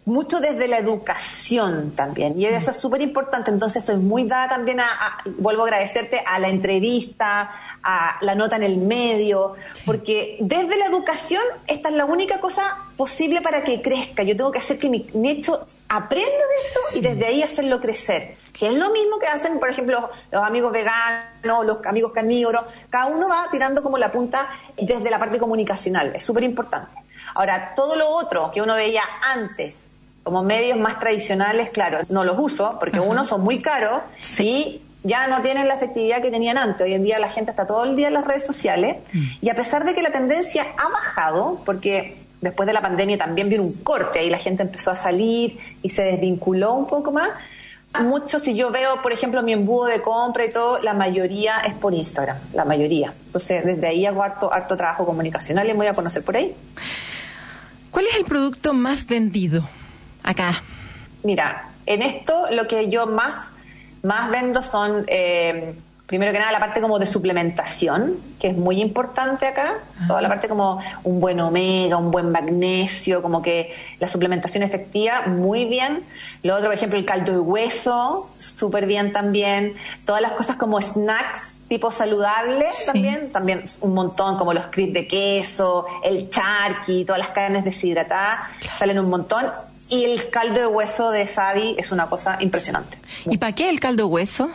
[0.05, 4.79] mucho desde la educación también, y eso es súper importante, entonces soy muy dada también
[4.81, 10.77] a, vuelvo a agradecerte a la entrevista, a la nota en el medio, porque desde
[10.77, 14.77] la educación esta es la única cosa posible para que crezca, yo tengo que hacer
[14.77, 19.19] que mi nicho aprenda de esto y desde ahí hacerlo crecer, que es lo mismo
[19.19, 23.97] que hacen, por ejemplo, los amigos veganos, los amigos carnívoros, cada uno va tirando como
[23.97, 27.03] la punta desde la parte comunicacional, es súper importante.
[27.35, 29.82] Ahora, todo lo otro que uno veía antes,
[30.23, 34.01] como medios más tradicionales, claro, no los uso porque uno son muy caros
[34.39, 36.85] y ya no tienen la efectividad que tenían antes.
[36.85, 39.25] Hoy en día la gente está todo el día en las redes sociales mm.
[39.41, 43.49] y a pesar de que la tendencia ha bajado, porque después de la pandemia también
[43.49, 47.29] vino un corte y la gente empezó a salir y se desvinculó un poco más.
[48.01, 51.75] Mucho, si yo veo, por ejemplo, mi embudo de compra y todo, la mayoría es
[51.75, 53.13] por Instagram, la mayoría.
[53.27, 56.55] Entonces, desde ahí hago harto, harto trabajo comunicacional y me voy a conocer por ahí.
[57.91, 59.63] ¿Cuál es el producto más vendido
[60.23, 60.61] acá?
[61.23, 63.37] Mira, en esto lo que yo más,
[64.01, 68.81] más vendo son, eh, primero que nada, la parte como de suplementación, que es muy
[68.81, 69.75] importante acá.
[70.07, 75.27] Toda la parte como un buen omega, un buen magnesio, como que la suplementación efectiva,
[75.27, 76.03] muy bien.
[76.43, 79.73] Lo otro, por ejemplo, el caldo de hueso, súper bien también.
[80.05, 85.07] Todas las cosas como snacks tipo saludable también, también un montón, como los crisps de
[85.07, 88.41] queso, el charqui, todas las carnes deshidratadas,
[88.77, 89.45] salen un montón.
[89.93, 92.97] Y el caldo de hueso de Sabi es una cosa impresionante.
[93.25, 94.49] ¿Y para qué el caldo de hueso?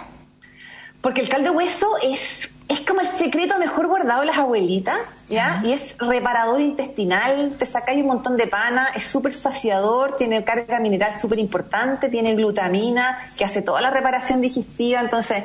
[1.01, 4.99] Porque el caldo de hueso es, es como el secreto mejor guardado de las abuelitas,
[5.29, 5.63] ¿ya?
[5.65, 10.81] Y es reparador intestinal, te saca un montón de pana, es súper saciador, tiene carga
[10.81, 15.45] mineral súper importante, tiene glutamina, que hace toda la reparación digestiva, entonces...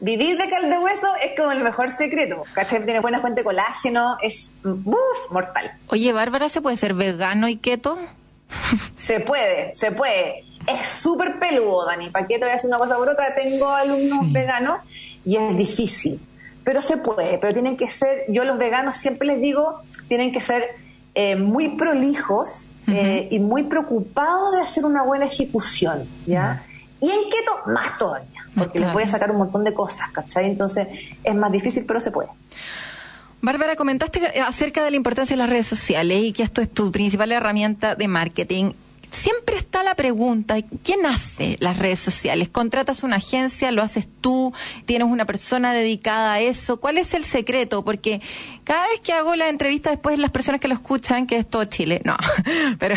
[0.00, 2.84] Vivir de caldo de hueso es como el mejor secreto, ¿cachai?
[2.84, 4.98] Tiene buena fuente de colágeno, es ¡buf!
[5.30, 5.70] mortal.
[5.86, 7.96] Oye, Bárbara, ¿se puede ser vegano y keto?
[8.96, 10.44] Se puede, se puede.
[10.66, 12.10] Es súper peludo, Dani.
[12.10, 13.34] ¿Para qué te voy a hacer una cosa por otra?
[13.34, 14.78] Tengo alumnos veganos
[15.24, 16.20] y es difícil.
[16.64, 20.40] Pero se puede, pero tienen que ser, yo los veganos siempre les digo, tienen que
[20.40, 20.64] ser
[21.14, 26.64] eh, muy prolijos eh, y muy preocupados de hacer una buena ejecución, ¿ya?
[27.00, 30.46] Y en keto, más todavía, porque les puede sacar un montón de cosas, ¿cachai?
[30.46, 30.88] Entonces
[31.22, 32.30] es más difícil, pero se puede.
[33.44, 36.90] Bárbara, comentaste acerca de la importancia de las redes sociales y que esto es tu
[36.90, 38.72] principal herramienta de marketing.
[39.10, 42.48] Siempre está la pregunta, ¿quién hace las redes sociales?
[42.48, 43.70] ¿Contratas una agencia?
[43.70, 44.54] ¿Lo haces tú?
[44.86, 46.80] ¿Tienes una persona dedicada a eso?
[46.80, 47.84] ¿Cuál es el secreto?
[47.84, 48.22] Porque
[48.64, 51.64] cada vez que hago la entrevista después las personas que lo escuchan, que es todo
[51.66, 52.16] Chile, no,
[52.78, 52.96] pero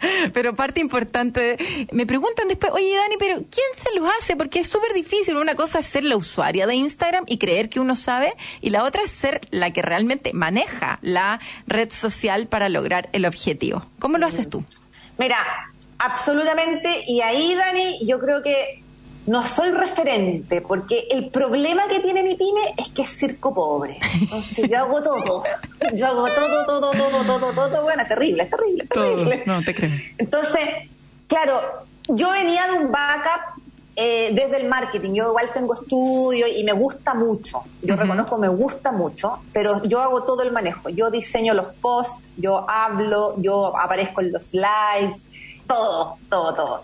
[0.32, 1.56] pero parte importante,
[1.92, 4.36] me preguntan después, oye Dani, pero ¿quién se los hace?
[4.36, 5.36] Porque es súper difícil.
[5.36, 8.84] Una cosa es ser la usuaria de Instagram y creer que uno sabe, y la
[8.84, 13.84] otra es ser la que realmente maneja la red social para lograr el objetivo.
[13.98, 14.64] ¿Cómo lo haces tú?
[15.18, 15.38] Mira,
[15.98, 18.82] absolutamente, y ahí Dani, yo creo que
[19.26, 23.98] no soy referente, porque el problema que tiene mi pyme es que es circo pobre.
[24.20, 25.42] Entonces yo hago todo.
[25.94, 27.82] Yo hago todo, todo, todo, todo, todo.
[27.82, 29.42] Bueno, es terrible, es terrible, es terrible.
[29.46, 29.90] No, te creo.
[30.18, 30.60] Entonces,
[31.26, 31.60] claro,
[32.08, 33.62] yo venía de un backup
[33.96, 35.14] eh, desde el marketing.
[35.14, 37.62] Yo igual tengo estudio y me gusta mucho.
[37.82, 40.90] Yo reconozco, me gusta mucho, pero yo hago todo el manejo.
[40.90, 45.22] Yo diseño los posts, yo hablo, yo aparezco en los lives,
[45.66, 46.82] todo, todo, todo.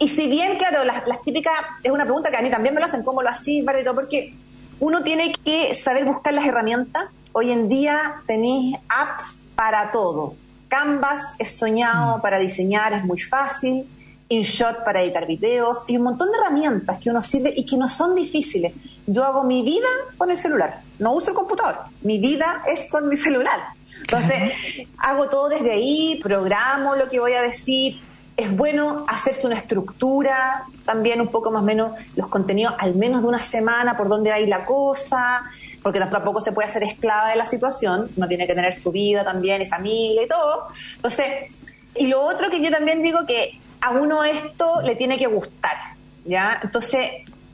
[0.00, 2.86] Y si bien, claro, las, típicas, es una pregunta que a mí también me lo
[2.86, 4.34] hacen, ¿cómo lo hacís, todo Porque
[4.80, 7.04] uno tiene que saber buscar las herramientas.
[7.32, 10.34] Hoy en día tenéis apps para todo.
[10.68, 12.20] Canvas es soñado mm.
[12.22, 13.86] para diseñar, es muy fácil.
[14.28, 17.88] InShot para editar videos y un montón de herramientas que uno sirve y que no
[17.88, 18.72] son difíciles.
[19.06, 23.08] Yo hago mi vida con el celular, no uso el computador, mi vida es con
[23.08, 23.60] mi celular.
[24.00, 24.52] Entonces,
[24.98, 28.00] hago todo desde ahí, programo lo que voy a decir,
[28.36, 33.22] es bueno hacerse una estructura, también un poco más o menos los contenidos, al menos
[33.22, 35.44] de una semana, por donde hay la cosa,
[35.82, 39.22] porque tampoco se puede hacer esclava de la situación, uno tiene que tener su vida
[39.22, 40.66] también y familia y todo.
[40.96, 41.52] Entonces,
[41.94, 45.76] y lo otro que yo también digo que a uno esto le tiene que gustar,
[46.24, 46.58] ¿ya?
[46.62, 47.10] Entonces,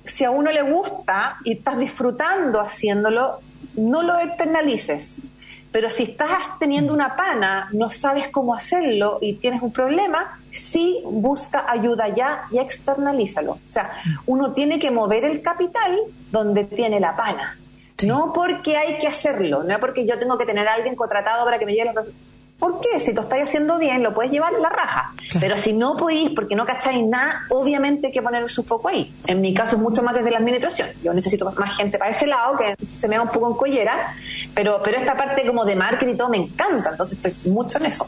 [0.06, 3.40] si a uno le gusta y estás disfrutando haciéndolo,
[3.76, 5.16] no lo externalices.
[5.72, 11.00] Pero si estás teniendo una pana, no sabes cómo hacerlo y tienes un problema, sí
[11.04, 13.52] busca ayuda ya y externalízalo.
[13.52, 13.92] O sea,
[14.26, 16.00] uno tiene que mover el capital
[16.32, 17.56] donde tiene la pana.
[18.02, 21.58] No porque hay que hacerlo, no porque yo tengo que tener a alguien contratado para
[21.58, 22.06] que me lleve los
[22.60, 23.00] ¿Por qué?
[23.00, 25.14] Si lo estáis haciendo bien, lo puedes llevar en la raja.
[25.40, 29.12] Pero si no podéis, porque no cacháis nada, obviamente hay que poner su foco ahí.
[29.26, 30.88] En mi caso es mucho más desde la administración.
[31.02, 34.14] Yo necesito más gente para ese lado, que se me da un poco en collera,
[34.54, 37.86] pero, pero esta parte como de marketing y todo me encanta, entonces estoy mucho en
[37.86, 38.06] eso.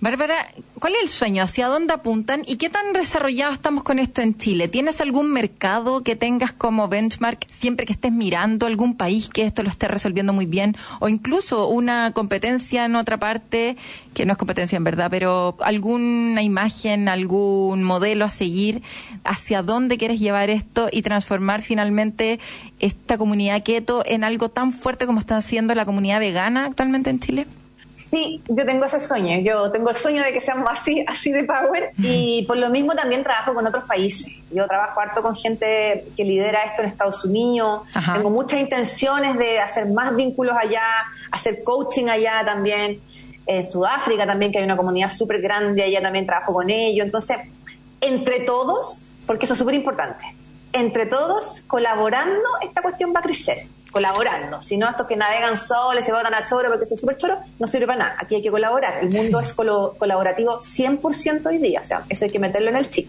[0.00, 0.34] Bárbara,
[0.78, 1.42] ¿cuál es el sueño?
[1.42, 2.42] ¿Hacia dónde apuntan?
[2.46, 4.68] ¿Y qué tan desarrollado estamos con esto en Chile?
[4.68, 9.62] ¿Tienes algún mercado que tengas como benchmark siempre que estés mirando algún país que esto
[9.62, 10.76] lo esté resolviendo muy bien?
[11.00, 13.76] O incluso una competencia en otra parte,
[14.14, 18.82] que no es competencia en verdad, pero alguna imagen, algún modelo a seguir,
[19.24, 22.40] hacia dónde quieres llevar esto y transformar finalmente
[22.78, 27.20] esta comunidad keto en algo tan fuerte como está haciendo la comunidad vegana actualmente en
[27.20, 27.46] Chile?
[28.10, 29.38] Sí, yo tengo ese sueño.
[29.40, 32.92] Yo tengo el sueño de que seamos así, así de power y por lo mismo
[32.94, 34.32] también trabajo con otros países.
[34.50, 37.82] Yo trabajo harto con gente que lidera esto en Estados Unidos.
[38.12, 40.82] Tengo muchas intenciones de hacer más vínculos allá,
[41.30, 43.00] hacer coaching allá también.
[43.46, 47.04] En Sudáfrica también, que hay una comunidad súper grande, allá también trabajo con ellos.
[47.06, 47.38] Entonces,
[48.00, 50.24] entre todos, porque eso es súper importante,
[50.72, 54.62] entre todos, colaborando, esta cuestión va a crecer colaborando.
[54.62, 57.66] Si no, estos que navegan solos, se botan a choro porque es súper choro, no
[57.66, 58.16] sirve para nada.
[58.18, 59.02] Aquí hay que colaborar.
[59.02, 61.80] El mundo es colaborativo 100% hoy día.
[61.80, 63.08] O sea, eso hay que meterlo en el chip.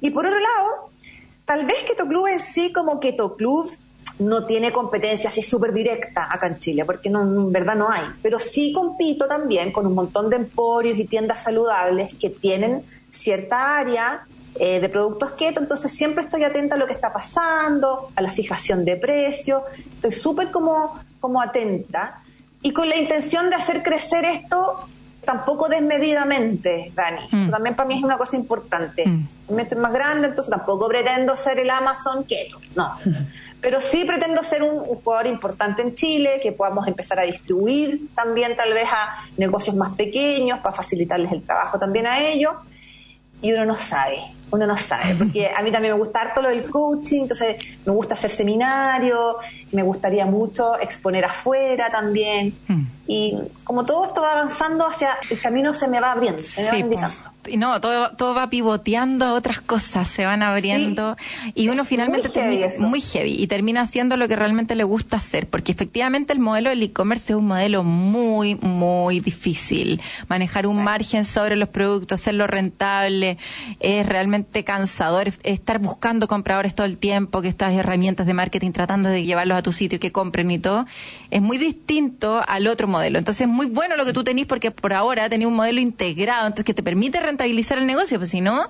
[0.00, 0.90] Y por otro lado,
[1.44, 3.72] tal vez Keto Club en sí, como Keto Club,
[4.18, 8.02] no tiene competencia así súper directa acá en Chile, porque no, en verdad no hay.
[8.22, 13.78] Pero sí compito también con un montón de emporios y tiendas saludables que tienen cierta
[13.78, 18.20] área eh, de productos keto, entonces siempre estoy atenta a lo que está pasando, a
[18.20, 22.20] la fijación de precios, estoy súper como, como atenta
[22.60, 24.86] y con la intención de hacer crecer esto
[25.24, 27.28] tampoco desmedidamente, Dani.
[27.30, 27.50] Mm.
[27.50, 29.06] También para mí es una cosa importante.
[29.06, 29.26] Mm.
[29.50, 32.96] Me estoy más grande, entonces tampoco pretendo ser el Amazon keto, no.
[33.60, 38.08] Pero sí pretendo ser un, un, jugador importante en Chile, que podamos empezar a distribuir
[38.14, 42.52] también tal vez a negocios más pequeños para facilitarles el trabajo también a ellos.
[43.42, 46.50] Y uno no sabe uno no sabe, porque a mí también me gusta harto lo
[46.50, 49.36] del coaching, entonces me gusta hacer seminarios,
[49.72, 52.54] me gustaría mucho exponer afuera también.
[52.68, 52.82] Hmm.
[53.06, 56.70] Y como todo esto va avanzando hacia el camino se me va abriendo, se me
[56.70, 61.16] va indicando no, todo, todo va pivoteando a otras cosas, se van abriendo
[61.54, 65.48] y uno finalmente termina muy heavy y termina haciendo lo que realmente le gusta hacer,
[65.48, 70.00] porque efectivamente el modelo del e-commerce es un modelo muy, muy difícil.
[70.28, 73.38] Manejar un margen sobre los productos, hacerlo rentable,
[73.80, 75.32] es realmente cansador.
[75.42, 79.62] Estar buscando compradores todo el tiempo, que estas herramientas de marketing tratando de llevarlos a
[79.62, 80.86] tu sitio, que compren y todo,
[81.30, 83.18] es muy distinto al otro modelo.
[83.18, 86.46] Entonces es muy bueno lo que tú tenés porque por ahora tenés un modelo integrado,
[86.46, 88.68] entonces que te permite rentabilizar el negocio, pues si no,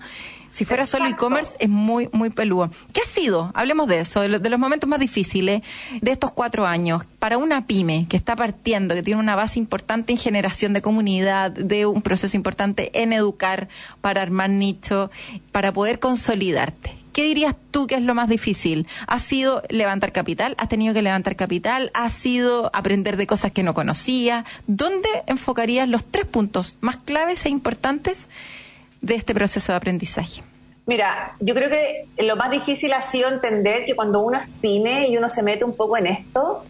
[0.53, 2.71] si fuera solo e-commerce es muy, muy peludo.
[2.93, 3.51] ¿Qué ha sido?
[3.55, 5.63] Hablemos de eso, de, los momentos más difíciles
[6.01, 7.05] de estos cuatro años.
[7.19, 11.51] Para una pyme que está partiendo, que tiene una base importante en generación de comunidad,
[11.51, 13.69] de un proceso importante en educar,
[14.01, 15.11] para armar nicho,
[15.53, 17.02] para poder consolidarte.
[17.13, 18.87] ¿Qué dirías tú que es lo más difícil?
[19.07, 20.55] ¿Ha sido levantar capital?
[20.59, 21.91] ¿Has tenido que levantar capital?
[21.95, 24.45] ¿Ha sido aprender de cosas que no conocía?
[24.67, 28.29] ¿Dónde enfocarías los tres puntos más claves e importantes
[29.03, 30.43] de este proceso de aprendizaje?
[30.87, 35.09] Mira, yo creo que lo más difícil ha sido entender que cuando uno es pyme
[35.09, 36.65] y uno se mete un poco en esto,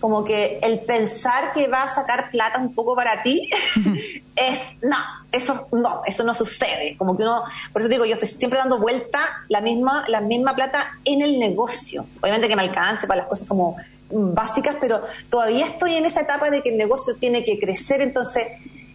[0.00, 3.48] como que el pensar que va a sacar plata un poco para ti
[4.36, 4.96] es, no,
[5.36, 6.96] eso no, eso no sucede.
[6.96, 10.54] Como que uno, por eso digo, yo estoy siempre dando vuelta la misma, la misma
[10.54, 12.06] plata en el negocio.
[12.20, 13.76] Obviamente que me alcance para las cosas como
[14.10, 18.46] básicas, pero todavía estoy en esa etapa de que el negocio tiene que crecer, entonces,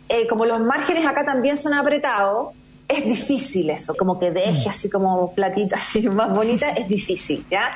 [0.10, 2.54] eh, como los márgenes acá también son apretados,
[2.88, 7.71] es difícil eso, como que deje así como platita así más bonita, es difícil, ¿ya?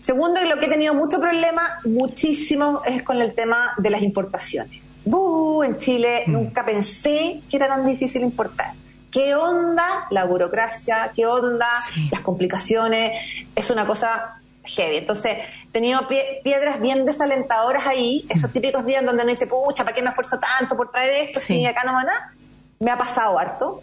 [0.00, 4.02] Segundo, y lo que he tenido mucho problema, muchísimo, es con el tema de las
[4.02, 4.81] importaciones.
[5.04, 6.32] En Chile mm.
[6.32, 8.72] nunca pensé que era tan difícil importar.
[9.10, 11.12] ¿Qué onda la burocracia?
[11.14, 11.68] ¿Qué onda
[12.10, 13.46] las complicaciones?
[13.54, 14.96] Es una cosa heavy.
[14.98, 15.38] Entonces,
[15.68, 16.06] he tenido
[16.42, 18.52] piedras bien desalentadoras ahí, esos mm.
[18.52, 21.66] típicos días donde uno dice, pucha, ¿para qué me esfuerzo tanto por traer esto si
[21.66, 22.32] acá no va nada?
[22.78, 23.82] Me ha pasado harto.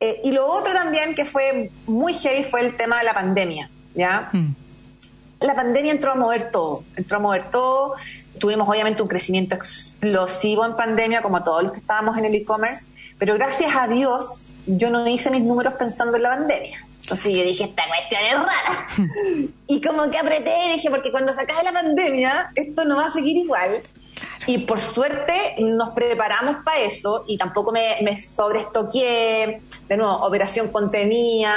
[0.00, 3.70] Eh, y lo otro también que fue muy heavy fue el tema de la pandemia,
[3.94, 4.28] ¿ya?
[4.32, 4.54] Mm
[5.40, 7.94] la pandemia entró a mover todo, entró a mover todo.
[8.38, 9.54] Tuvimos obviamente un crecimiento
[9.98, 12.86] explosivo en pandemia, como todos los que estábamos en el e-commerce,
[13.18, 16.84] pero gracias a Dios yo no hice mis números pensando en la pandemia.
[17.02, 18.86] Entonces yo dije, esta cuestión es rara.
[19.66, 23.06] y como que apreté y dije, porque cuando se acabe la pandemia, esto no va
[23.06, 23.80] a seguir igual.
[24.46, 30.68] Y por suerte nos preparamos para eso y tampoco me, me sobreestoqué, de nuevo, operación
[30.68, 31.54] contenida.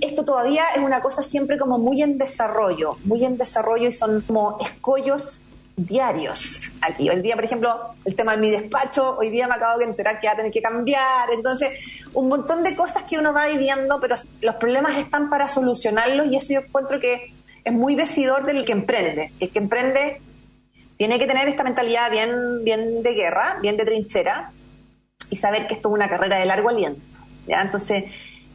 [0.00, 4.20] Esto todavía es una cosa siempre como muy en desarrollo, muy en desarrollo y son
[4.22, 5.40] como escollos
[5.78, 7.08] diarios aquí.
[7.08, 10.20] Hoy día, por ejemplo, el tema de mi despacho, hoy día me acabo de enterar
[10.20, 11.30] que va a tener que cambiar.
[11.32, 11.70] Entonces,
[12.14, 16.36] un montón de cosas que uno va viviendo, pero los problemas están para solucionarlos y
[16.36, 17.32] eso yo encuentro que
[17.64, 19.32] es muy decidor del que emprende.
[19.38, 20.20] El que emprende
[20.96, 24.50] tiene que tener esta mentalidad bien, bien de guerra, bien de trinchera
[25.30, 27.00] y saber que esto es una carrera de largo aliento.
[27.46, 27.62] ¿ya?
[27.62, 28.04] Entonces,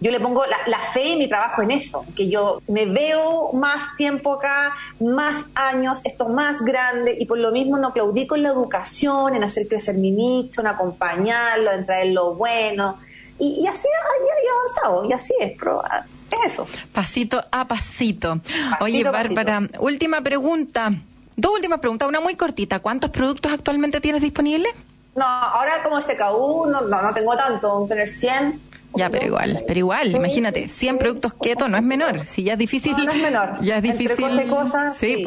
[0.04, 3.96] yo le pongo la, fe y mi trabajo en eso, que yo me veo más
[3.96, 8.50] tiempo acá, más años, esto más grande y por lo mismo no claudico en la
[8.50, 12.98] educación, en hacer crecer mi nicho, en acompañarlo, en traer lo bueno.
[13.40, 16.68] Y, así he avanzado, y así es, es eso.
[16.92, 18.42] Pasito a pasito.
[18.82, 20.92] Oye, Bárbara, última pregunta.
[21.38, 22.80] Dos últimas preguntas, una muy cortita.
[22.80, 24.74] ¿Cuántos productos actualmente tienes disponibles?
[25.16, 29.80] No, ahora como SKU no, no, no tengo tanto, tener 100 ya, pero igual, pero
[29.80, 32.96] igual, imagínate, 100 productos keto no es menor, si ya es difícil.
[32.98, 33.58] No, es menor.
[33.64, 34.26] Ya es difícil.
[34.26, 35.26] Entre cosas, sí.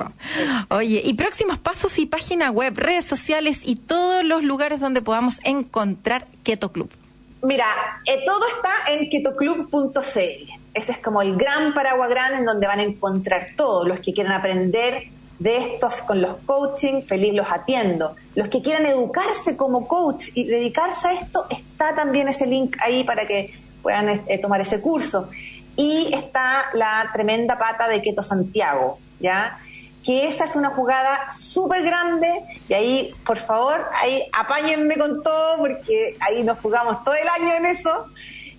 [0.70, 5.40] Oye, y próximos pasos y página web, redes sociales y todos los lugares donde podamos
[5.44, 6.90] encontrar Keto Club.
[7.42, 7.66] Mira,
[8.06, 10.52] eh, todo está en ketoclub.cl.
[10.74, 14.12] Ese es como el gran paraguas grande en donde van a encontrar todos los que
[14.12, 15.04] quieran aprender
[15.38, 18.16] de estos con los coaching, feliz los atiendo.
[18.34, 23.04] Los que quieran educarse como coach y dedicarse a esto, está también ese link ahí
[23.04, 25.28] para que puedan eh, tomar ese curso.
[25.76, 29.58] Y está la tremenda pata de Keto Santiago, ¿ya?
[30.04, 35.58] Que esa es una jugada súper grande y ahí, por favor, ahí apáñenme con todo
[35.58, 38.06] porque ahí nos jugamos todo el año en eso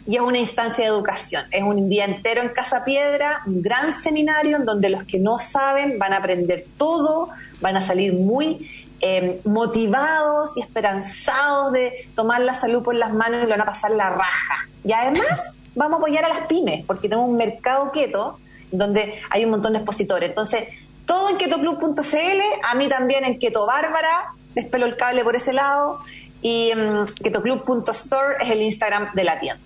[0.08, 1.45] y es una instancia de educación.
[1.51, 5.38] Es un día entero en Casa Piedra, un gran seminario en donde los que no
[5.38, 7.30] saben van a aprender todo,
[7.60, 13.41] van a salir muy eh, motivados y esperanzados de tomar la salud por las manos
[13.41, 14.68] y lo van a pasar la raja.
[14.86, 15.43] Y además
[15.76, 18.39] vamos a apoyar a las pymes, porque tenemos un mercado keto
[18.72, 20.30] donde hay un montón de expositores.
[20.30, 20.70] Entonces,
[21.05, 25.99] todo en ketoclub.cl, a mí también en Keto Bárbara, despelo el cable por ese lado,
[26.41, 29.64] y um, ketoclub.store es el Instagram de la tienda.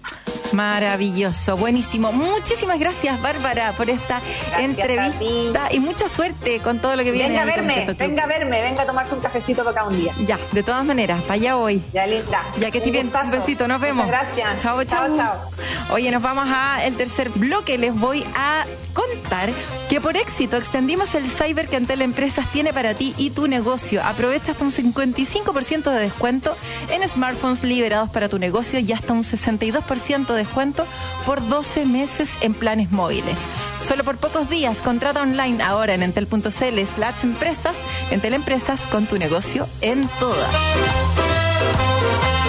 [0.53, 2.11] Maravilloso, buenísimo.
[2.11, 4.21] Muchísimas gracias, Bárbara, por esta
[4.59, 7.29] entrevista y mucha suerte con todo lo que viene.
[7.29, 10.13] Venga a verme, venga a verme, venga a tomarse un cafecito para acá un día.
[10.25, 11.81] Ya, de todas maneras, para allá hoy.
[11.93, 12.41] Ya, linda.
[12.59, 14.07] Ya que estoy bien, un besito, nos vemos.
[14.07, 14.61] gracias.
[14.61, 15.15] Chao, chao.
[15.15, 15.51] Chao,
[15.91, 17.77] Oye, nos vamos a el tercer bloque.
[17.77, 19.49] Les voy a contar
[19.89, 24.01] que por éxito extendimos el cyber que Antel Empresas tiene para ti y tu negocio.
[24.03, 26.55] Aprovecha hasta un 55% de descuento
[26.89, 30.85] en smartphones liberados para tu negocio y hasta un 62% de descuento
[31.25, 33.37] por 12 meses en planes móviles.
[33.85, 36.47] Solo por pocos días, contrata online ahora en entel.cl
[36.95, 37.75] slash empresas,
[38.11, 40.49] Entel Empresas con tu negocio en todas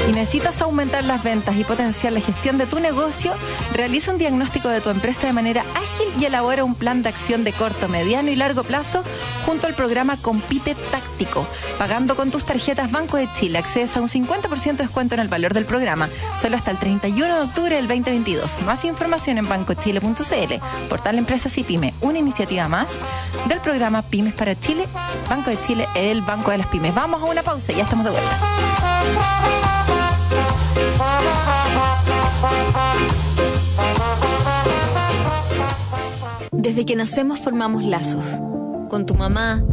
[0.09, 3.33] y necesitas aumentar las ventas y potenciar la gestión de tu negocio,
[3.73, 7.45] realiza un diagnóstico de tu empresa de manera ágil y elabora un plan de acción
[7.45, 9.03] de corto, mediano y largo plazo
[9.47, 11.47] junto al programa Compite Táctico.
[11.79, 15.29] Pagando con tus tarjetas Banco de Chile, accedes a un 50% de descuento en el
[15.29, 16.09] valor del programa,
[16.41, 18.63] solo hasta el 31 de octubre del 2022.
[18.63, 20.55] Más información en bancochile.cl,
[20.89, 22.91] portal Empresas y Pyme, una iniciativa más
[23.47, 24.87] del programa Pymes para Chile,
[25.29, 26.95] Banco de Chile, el Banco de las Pymes.
[26.95, 28.39] Vamos a una pausa y ya estamos de vuelta.
[36.63, 38.41] Desde que nacemos formamos lazos.
[38.89, 39.65] Con tu mamá,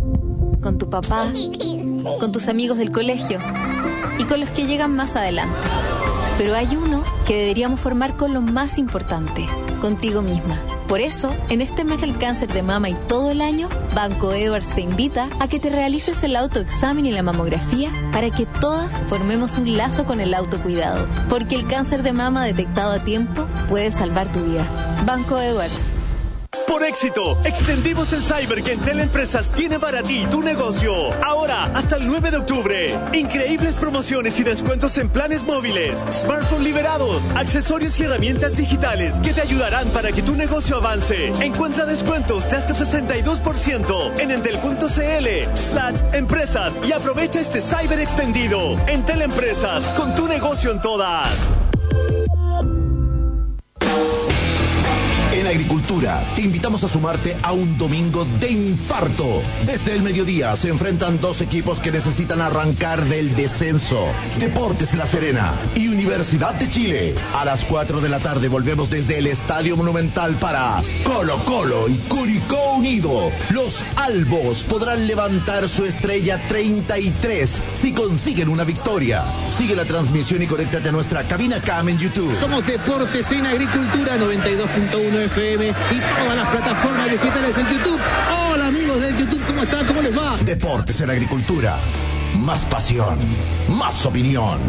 [0.59, 1.31] con tu papá,
[2.19, 3.39] con tus amigos del colegio
[4.17, 5.55] y con los que llegan más adelante.
[6.39, 9.45] Pero hay uno que deberíamos formar con lo más importante,
[9.81, 10.57] contigo misma.
[10.87, 14.73] Por eso, en este mes del cáncer de mama y todo el año, Banco Edwards
[14.73, 19.59] te invita a que te realices el autoexamen y la mamografía para que todas formemos
[19.59, 21.07] un lazo con el autocuidado.
[21.29, 24.65] Porque el cáncer de mama detectado a tiempo puede salvar tu vida.
[25.05, 25.88] Banco Edwards
[26.69, 30.93] por éxito, extendimos el cyber que Entel Empresas tiene para ti tu negocio.
[31.23, 32.99] Ahora, hasta el 9 de octubre.
[33.11, 39.41] Increíbles promociones y descuentos en planes móviles, smartphones liberados, accesorios y herramientas digitales que te
[39.41, 41.29] ayudarán para que tu negocio avance.
[41.43, 48.77] Encuentra descuentos de hasta 62% en entel.cl slash empresas y aprovecha este cyber extendido.
[48.87, 51.58] Entel Empresas, con tu negocio en todas.
[55.49, 59.41] Agricultura, te invitamos a sumarte a un domingo de infarto.
[59.65, 64.05] Desde el mediodía se enfrentan dos equipos que necesitan arrancar del descenso.
[64.37, 67.15] Deportes La Serena y Universidad de Chile.
[67.35, 71.95] A las 4 de la tarde volvemos desde el Estadio Monumental para Colo Colo y
[72.07, 73.31] Curicó Unido.
[73.49, 79.23] Los albos podrán levantar su estrella 33 si consiguen una victoria.
[79.49, 82.35] Sigue la transmisión y conéctate a nuestra cabina cam en YouTube.
[82.35, 87.99] Somos Deportes en Agricultura 92.1 FM y todas las plataformas digitales del YouTube.
[88.51, 89.85] Hola amigos del YouTube, ¿cómo están?
[89.85, 90.35] ¿Cómo les va?
[90.37, 91.77] Deportes en Agricultura.
[92.39, 93.17] Más pasión,
[93.69, 94.59] más opinión.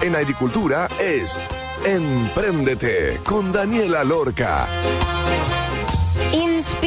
[0.00, 1.36] En agricultura es
[1.84, 4.68] Empréndete con Daniela Lorca.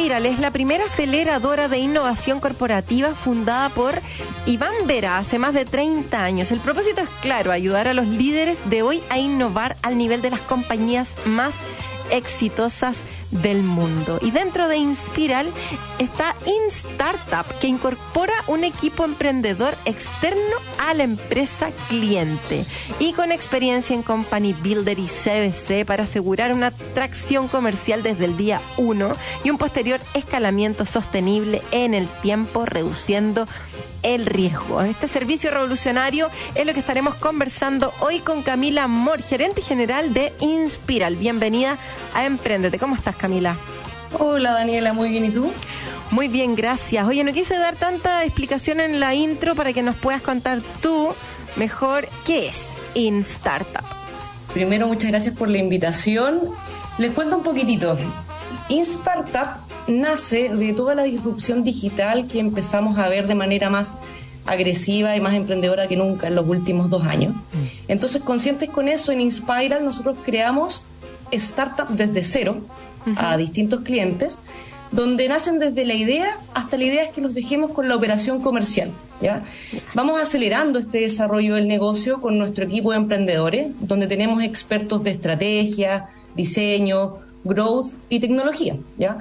[0.04, 3.94] Inspiral es la primera aceleradora de innovación corporativa fundada por
[4.44, 6.52] Iván Vera hace más de 30 años.
[6.52, 10.28] El propósito es claro, ayudar a los líderes de hoy a innovar al nivel de
[10.28, 11.54] las compañías más
[12.10, 12.98] exitosas
[13.30, 14.18] del mundo.
[14.22, 15.46] Y dentro de Inspiral
[15.98, 22.64] está InStartup, que incorpora un equipo emprendedor externo a la empresa cliente
[22.98, 28.36] y con experiencia en Company Builder y CBC para asegurar una tracción comercial desde el
[28.36, 33.46] día 1 y un posterior escalamiento sostenible en el tiempo, reduciendo
[34.04, 34.82] el riesgo.
[34.82, 40.32] Este servicio revolucionario es lo que estaremos conversando hoy con Camila Mor, gerente general de
[40.40, 41.16] Inspiral.
[41.16, 41.76] Bienvenida
[42.14, 42.78] a Emprendete.
[42.78, 43.56] ¿Cómo estás, Camila?
[44.18, 45.24] Hola, Daniela, muy bien.
[45.24, 45.50] ¿Y tú?
[46.10, 47.04] Muy bien, gracias.
[47.06, 51.12] Oye, no quise dar tanta explicación en la intro para que nos puedas contar tú
[51.56, 53.84] mejor qué es InStartup.
[54.52, 56.40] Primero, muchas gracias por la invitación.
[56.98, 57.98] Les cuento un poquitito.
[58.68, 63.96] InStartup nace de toda la disrupción digital que empezamos a ver de manera más
[64.46, 67.34] agresiva y más emprendedora que nunca en los últimos dos años.
[67.88, 70.82] Entonces, conscientes con eso, en Inspiral nosotros creamos
[71.32, 72.56] startups desde cero
[73.16, 74.38] a distintos clientes,
[74.90, 78.40] donde nacen desde la idea hasta la idea es que los dejemos con la operación
[78.40, 78.90] comercial.
[79.20, 79.42] ¿ya?
[79.94, 85.10] Vamos acelerando este desarrollo del negocio con nuestro equipo de emprendedores, donde tenemos expertos de
[85.10, 88.76] estrategia, diseño, growth y tecnología.
[88.98, 89.18] ¿ya?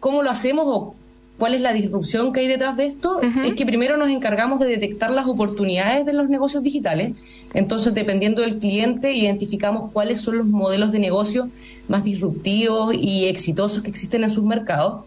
[0.00, 0.94] ¿Cómo lo hacemos o
[1.38, 3.20] cuál es la disrupción que hay detrás de esto?
[3.44, 7.16] Es que primero nos encargamos de detectar las oportunidades de los negocios digitales.
[7.54, 11.48] Entonces, dependiendo del cliente, identificamos cuáles son los modelos de negocio
[11.88, 15.04] más disruptivos y exitosos que existen en sus mercados.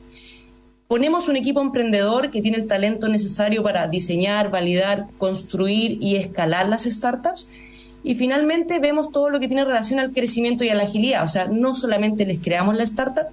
[0.88, 6.68] Ponemos un equipo emprendedor que tiene el talento necesario para diseñar, validar, construir y escalar
[6.68, 7.48] las startups.
[8.04, 11.24] Y finalmente vemos todo lo que tiene relación al crecimiento y a la agilidad.
[11.24, 13.28] O sea, no solamente les creamos la startup,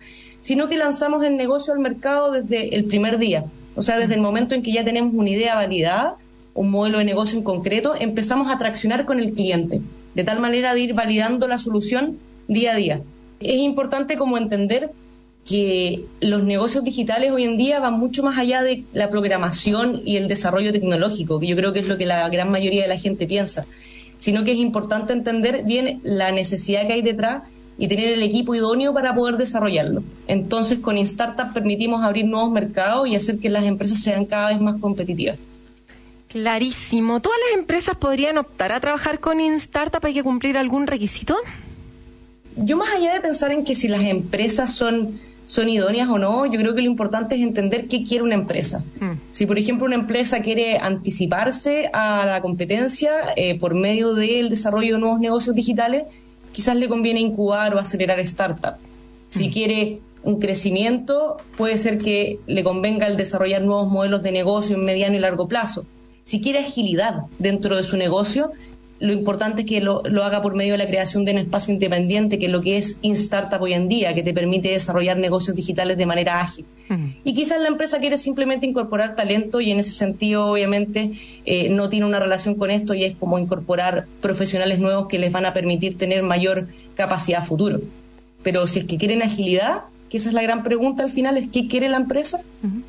[0.47, 3.47] sino que lanzamos el negocio al mercado desde el primer día.
[3.75, 6.15] O sea, desde el momento en que ya tenemos una idea validada,
[6.55, 9.81] un modelo de negocio en concreto, empezamos a traccionar con el cliente,
[10.15, 13.01] de tal manera de ir validando la solución día a día.
[13.41, 14.91] Es importante como entender
[15.45, 20.17] que los negocios digitales hoy en día van mucho más allá de la programación y
[20.17, 22.99] el desarrollo tecnológico, que yo creo que es lo que la gran mayoría de la
[22.99, 23.67] gente piensa,
[24.21, 27.43] sino que es importante entender bien la necesidad que hay detrás
[27.79, 30.03] y tener el equipo idóneo para poder desarrollarlo.
[30.27, 34.61] Entonces, con InStartup permitimos abrir nuevos mercados y hacer que las empresas sean cada vez
[34.61, 35.39] más competitivas.
[36.29, 37.21] Clarísimo.
[37.21, 40.05] ¿Todas las empresas podrían optar a trabajar con InStartup?
[40.05, 41.37] ¿Hay que cumplir algún requisito?
[42.57, 46.47] Yo más allá de pensar en que si las empresas son, son idóneas o no,
[46.47, 48.83] yo creo que lo importante es entender qué quiere una empresa.
[49.33, 54.95] Si, por ejemplo, una empresa quiere anticiparse a la competencia eh, por medio del desarrollo
[54.95, 56.05] de nuevos negocios digitales,
[56.57, 58.77] quizás le conviene incubar o acelerar startup.
[59.29, 64.75] Si quiere un crecimiento, puede ser que le convenga el desarrollar nuevos modelos de negocio
[64.75, 65.85] en mediano y largo plazo.
[66.23, 68.53] Si quiere agilidad dentro de su negocio,
[68.99, 71.73] lo importante es que lo, lo, haga por medio de la creación de un espacio
[71.73, 75.55] independiente, que es lo que es InStartup hoy en día, que te permite desarrollar negocios
[75.55, 76.65] digitales de manera ágil.
[77.25, 81.11] Y quizás la empresa quiere simplemente incorporar talento y en ese sentido, obviamente,
[81.45, 85.33] eh, no tiene una relación con esto y es como incorporar profesionales nuevos que les
[85.33, 87.81] van a permitir tener mayor capacidad futuro.
[88.43, 91.49] Pero si es que quieren agilidad, que esa es la gran pregunta al final, es
[91.49, 92.41] qué quiere la empresa,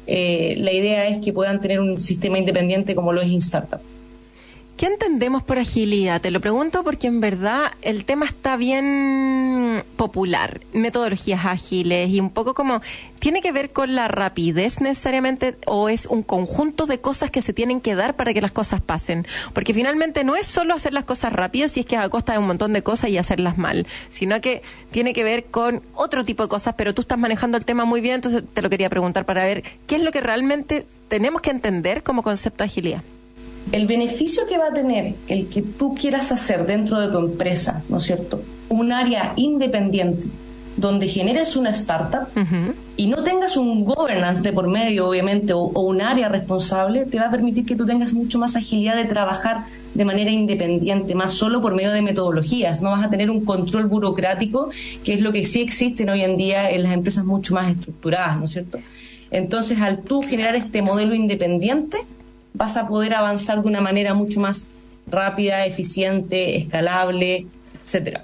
[0.05, 3.82] eh, la idea es que puedan tener un sistema independiente como lo es InStartup.
[4.78, 6.22] ¿Qué entendemos por agilidad?
[6.22, 10.62] Te lo pregunto porque en verdad el tema está bien popular.
[10.72, 12.82] Metodologías ágiles y un poco como,
[13.18, 17.54] ¿tiene que ver con la rapidez necesariamente o es un conjunto de cosas que se
[17.54, 19.26] tienen que dar para que las cosas pasen?
[19.52, 22.34] Porque finalmente no es solo hacer las cosas rápido si es que es a costa
[22.34, 24.62] de un montón de cosas y hacerlas mal, sino que
[24.92, 28.00] tiene que ver con otro tipo de cosas, pero tú estás manejando el tema muy
[28.00, 31.50] bien, entonces te lo quería preguntar para ver qué es lo que realmente tenemos que
[31.50, 33.02] entender como concepto de agilidad.
[33.72, 37.84] El beneficio que va a tener el que tú quieras hacer dentro de tu empresa,
[37.89, 38.41] ¿no es cierto?
[38.70, 40.28] Un área independiente
[40.78, 42.28] donde generes una startup
[42.95, 47.26] y no tengas un governance de por medio, obviamente, o, un área responsable, te va
[47.26, 49.65] a permitir que tú tengas mucho más agilidad de trabajar
[49.95, 52.82] de manera independiente, más solo por medio de metodologías.
[52.82, 54.70] No vas a tener un control burocrático,
[55.03, 58.38] que es lo que sí existe hoy en día en las empresas mucho más estructuradas,
[58.38, 58.78] ¿no es cierto?
[59.32, 61.97] Entonces, al tú generar este modelo independiente,
[62.58, 64.68] vas a poder avanzar de una manera mucho más
[65.05, 67.45] rápida, eficiente, escalable,
[67.82, 68.24] etcétera.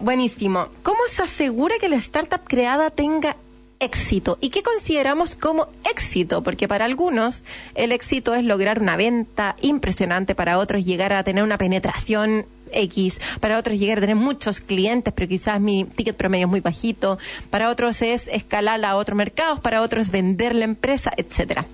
[0.00, 0.68] Buenísimo.
[0.82, 3.36] ¿Cómo se asegura que la startup creada tenga
[3.78, 4.38] éxito?
[4.40, 6.42] ¿Y qué consideramos como éxito?
[6.42, 7.44] Porque para algunos
[7.74, 13.20] el éxito es lograr una venta impresionante, para otros llegar a tener una penetración X,
[13.40, 17.18] para otros llegar a tener muchos clientes, pero quizás mi ticket promedio es muy bajito,
[17.50, 21.66] para otros es escalar a otros mercados, para otros vender la empresa, etcétera.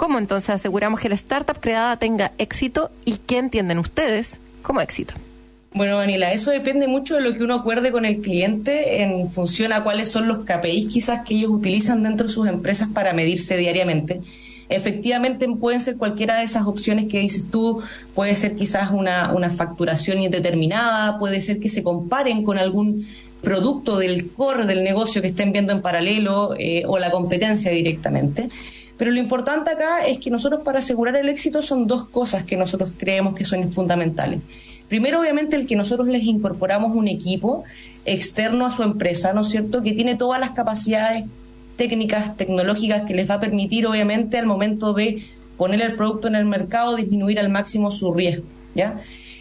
[0.00, 5.12] ¿Cómo entonces aseguramos que la startup creada tenga éxito y qué entienden ustedes como éxito?
[5.74, 9.74] Bueno, Daniela, eso depende mucho de lo que uno acuerde con el cliente en función
[9.74, 13.58] a cuáles son los KPIs quizás que ellos utilizan dentro de sus empresas para medirse
[13.58, 14.22] diariamente.
[14.70, 17.82] Efectivamente pueden ser cualquiera de esas opciones que dices tú,
[18.14, 23.06] puede ser quizás una, una facturación indeterminada, puede ser que se comparen con algún
[23.42, 28.48] producto del core del negocio que estén viendo en paralelo eh, o la competencia directamente.
[29.00, 32.54] Pero lo importante acá es que nosotros para asegurar el éxito son dos cosas que
[32.54, 34.42] nosotros creemos que son fundamentales.
[34.90, 37.64] Primero, obviamente, el que nosotros les incorporamos un equipo
[38.04, 41.24] externo a su empresa, ¿no es cierto?, que tiene todas las capacidades
[41.78, 45.24] técnicas, tecnológicas que les va a permitir, obviamente, al momento de
[45.56, 48.44] poner el producto en el mercado, disminuir al máximo su riesgo,
[48.74, 49.00] ¿ya?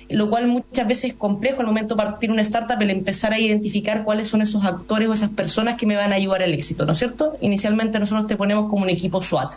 [0.10, 3.39] Lo cual muchas veces es complejo al momento de partir una startup, el empezar a
[3.39, 6.86] identificar cuáles son esos actores o esas personas que me van a ayudar al éxito,
[6.86, 7.38] ¿no es cierto?
[7.41, 9.55] Inicialmente nosotros te ponemos como un equipo SWAT.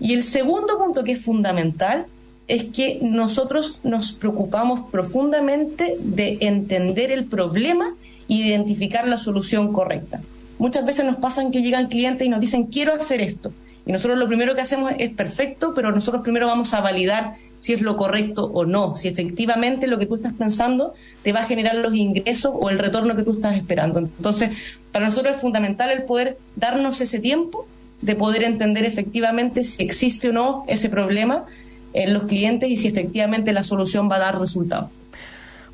[0.00, 2.06] Y el segundo punto que es fundamental
[2.46, 7.94] es que nosotros nos preocupamos profundamente de entender el problema
[8.28, 10.22] e identificar la solución correcta.
[10.58, 13.52] Muchas veces nos pasan que llegan clientes y nos dicen, quiero hacer esto.
[13.86, 17.72] Y nosotros lo primero que hacemos es perfecto, pero nosotros primero vamos a validar si
[17.72, 21.46] es lo correcto o no, si efectivamente lo que tú estás pensando te va a
[21.46, 23.98] generar los ingresos o el retorno que tú estás esperando.
[23.98, 24.50] Entonces,
[24.92, 27.66] para nosotros es fundamental el poder darnos ese tiempo
[28.00, 31.44] de poder entender efectivamente si existe o no ese problema
[31.92, 34.90] en los clientes y si efectivamente la solución va a dar resultado.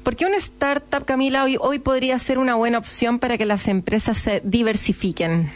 [0.02, 3.68] ¿Por qué una startup, Camila, hoy, hoy podría ser una buena opción para que las
[3.68, 5.50] empresas se diversifiquen?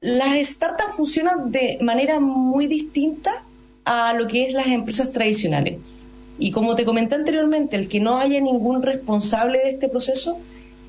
[0.00, 3.42] Las startups funcionan de manera muy distinta
[3.92, 5.78] a lo que es las empresas tradicionales.
[6.38, 10.38] Y como te comenté anteriormente, el que no haya ningún responsable de este proceso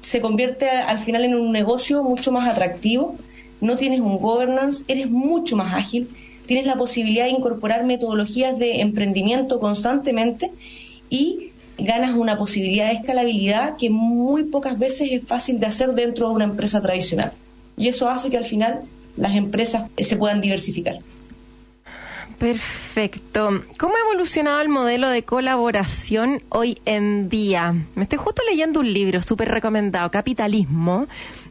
[0.02, 3.16] se convierte al final en un negocio mucho más atractivo,
[3.60, 6.08] no tienes un governance, eres mucho más ágil
[6.52, 10.52] tienes la posibilidad de incorporar metodologías de emprendimiento constantemente
[11.10, 16.28] y ganas una posibilidad de escalabilidad que muy pocas veces es fácil de hacer dentro
[16.28, 17.32] de una empresa tradicional.
[17.78, 18.82] Y eso hace que al final
[19.16, 21.00] las empresas se puedan diversificar.
[22.42, 23.64] Perfecto.
[23.78, 27.76] ¿Cómo ha evolucionado el modelo de colaboración hoy en día?
[27.94, 31.08] Me estoy justo leyendo un libro súper recomendado, Capitalismo,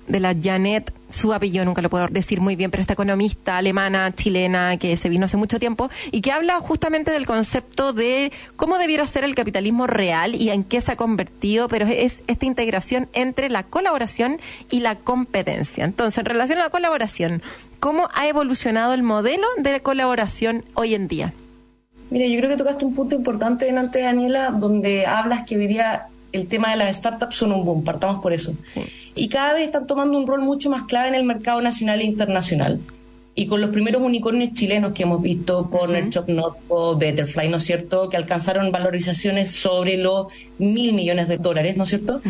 [0.09, 4.15] de la Janet su apellido nunca lo puedo decir muy bien, pero esta economista alemana,
[4.15, 8.79] chilena, que se vino hace mucho tiempo y que habla justamente del concepto de cómo
[8.79, 13.09] debiera ser el capitalismo real y en qué se ha convertido, pero es esta integración
[13.13, 15.85] entre la colaboración y la competencia.
[15.85, 17.43] Entonces, en relación a la colaboración,
[17.81, 21.33] ¿cómo ha evolucionado el modelo de colaboración hoy en día?
[22.11, 26.07] Mira, yo creo que tocaste un punto importante delante, Daniela, donde hablas que hoy día
[26.33, 28.55] el tema de las startups son un boom, partamos por eso.
[29.15, 32.05] Y cada vez están tomando un rol mucho más clave en el mercado nacional e
[32.05, 32.79] internacional.
[33.35, 37.63] Y con los primeros unicornios chilenos que hemos visto, Corner, uh o Betterfly, ¿no es
[37.63, 40.27] cierto?, que alcanzaron valorizaciones sobre los
[40.59, 42.21] mil millones de dólares, ¿no es cierto?,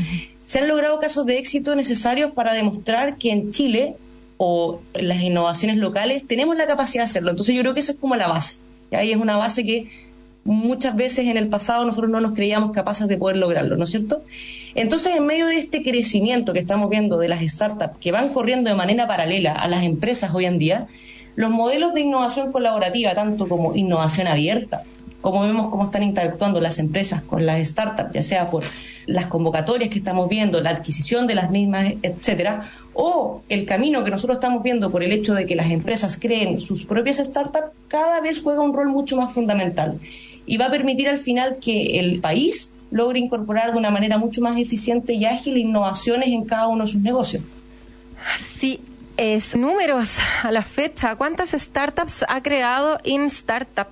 [0.45, 3.97] se han logrado casos de éxito necesarios para demostrar que en Chile
[4.43, 7.29] o las innovaciones locales tenemos la capacidad de hacerlo.
[7.29, 8.57] Entonces yo creo que esa es como la base.
[8.91, 9.91] Y ahí es una base que
[10.45, 13.91] muchas veces en el pasado nosotros no nos creíamos capaces de poder lograrlo, ¿no es
[13.91, 14.23] cierto?
[14.75, 18.71] Entonces, en medio de este crecimiento que estamos viendo de las startups que van corriendo
[18.71, 20.87] de manera paralela a las empresas hoy en día,
[21.37, 24.85] los modelos de innovación colaborativa, tanto como innovación abierta,
[25.21, 28.65] como vemos cómo están interactuando las empresas con las startups, ya sea por
[29.05, 34.11] las convocatorias que estamos viendo, la adquisición de las mismas, etcétera, o el camino que
[34.11, 38.21] nosotros estamos viendo por el hecho de que las empresas creen sus propias startups, cada
[38.21, 39.99] vez juega un rol mucho más fundamental
[40.47, 44.41] y va a permitir al final que el país logre incorporar de una manera mucho
[44.41, 47.43] más eficiente y ágil innovaciones en cada uno de sus negocios.
[48.59, 48.81] Sí,
[49.17, 51.15] es números a la fecha.
[51.17, 53.87] ¿Cuántas startups ha creado In Startup?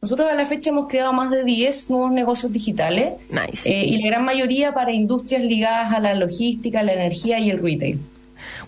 [0.00, 3.68] Nosotros a la fecha hemos creado más de 10 nuevos negocios digitales Nice.
[3.68, 7.60] eh, y la gran mayoría para industrias ligadas a la logística, la energía y el
[7.60, 7.98] retail.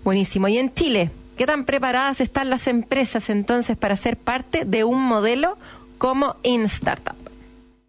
[0.05, 0.48] Buenísimo.
[0.48, 1.11] ¿Y en Chile?
[1.36, 5.57] ¿Qué tan preparadas están las empresas entonces para ser parte de un modelo
[5.98, 7.16] como InStartup?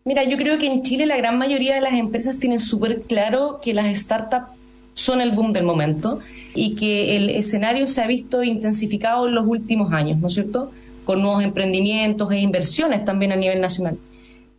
[0.04, 3.60] Mira, yo creo que en Chile la gran mayoría de las empresas tienen súper claro
[3.62, 4.48] que las startups
[4.94, 6.20] son el boom del momento
[6.54, 10.72] y que el escenario se ha visto intensificado en los últimos años, ¿no es cierto?
[11.06, 13.98] Con nuevos emprendimientos e inversiones también a nivel nacional.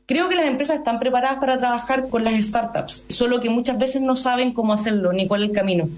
[0.06, 4.02] Creo que las empresas están preparadas para trabajar con las startups, solo que muchas veces
[4.02, 5.88] no saben cómo hacerlo ni cuál es el camino.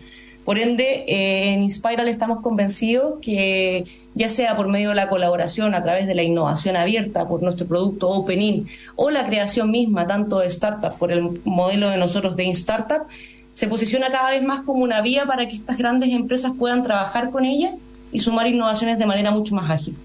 [0.44, 3.84] Por ende, eh, en Inspiral estamos convencidos que
[4.14, 7.66] ya sea por medio de la colaboración a través de la innovación abierta por nuestro
[7.66, 12.44] producto Openin o la creación misma tanto de startup por el modelo de nosotros de
[12.44, 13.08] InStartup,
[13.54, 17.30] se posiciona cada vez más como una vía para que estas grandes empresas puedan trabajar
[17.30, 17.72] con ella
[18.12, 19.96] y sumar innovaciones de manera mucho más ágil.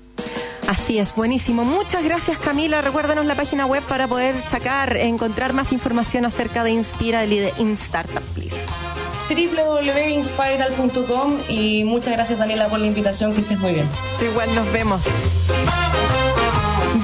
[0.67, 1.65] Así es, buenísimo.
[1.65, 2.81] Muchas gracias Camila.
[2.81, 7.51] Recuérdanos la página web para poder sacar, encontrar más información acerca de Inspiral y de
[7.57, 8.88] InStartup, please.
[9.29, 13.87] www.inspiral.com y muchas gracias Daniela por la invitación, que estés muy bien.
[14.21, 15.01] Igual nos vemos.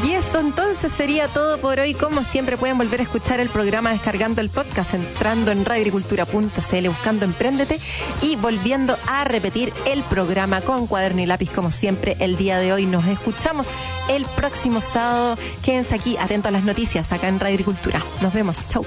[0.04, 1.94] Y eso entonces sería todo por hoy.
[1.94, 7.26] Como siempre pueden volver a escuchar el programa descargando el podcast, entrando en radioagricultura.cl, buscando
[7.26, 7.80] Emprendete
[8.22, 12.74] y volviendo a repetir el programa con cuaderno y lápiz como siempre el día de
[12.74, 12.86] hoy.
[12.86, 13.68] Nos escuchamos
[14.10, 15.38] el próximo sábado.
[15.64, 18.02] Quédense aquí, atentos a las noticias acá en Radio Agricultura.
[18.22, 18.60] Nos vemos.
[18.70, 18.86] Chau.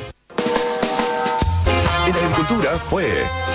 [2.09, 3.06] En Agricultura fue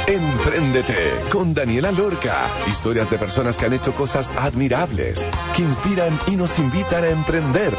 [0.05, 2.45] Emprendete con Daniela Lorca.
[2.67, 5.25] Historias de personas que han hecho cosas admirables,
[5.55, 7.73] que inspiran y nos invitan a emprender.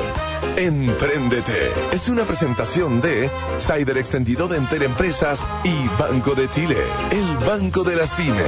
[0.56, 6.78] Emprendete es una presentación de Cyber Extendido de Enter Empresas y Banco de Chile,
[7.12, 8.44] el banco de las pymes.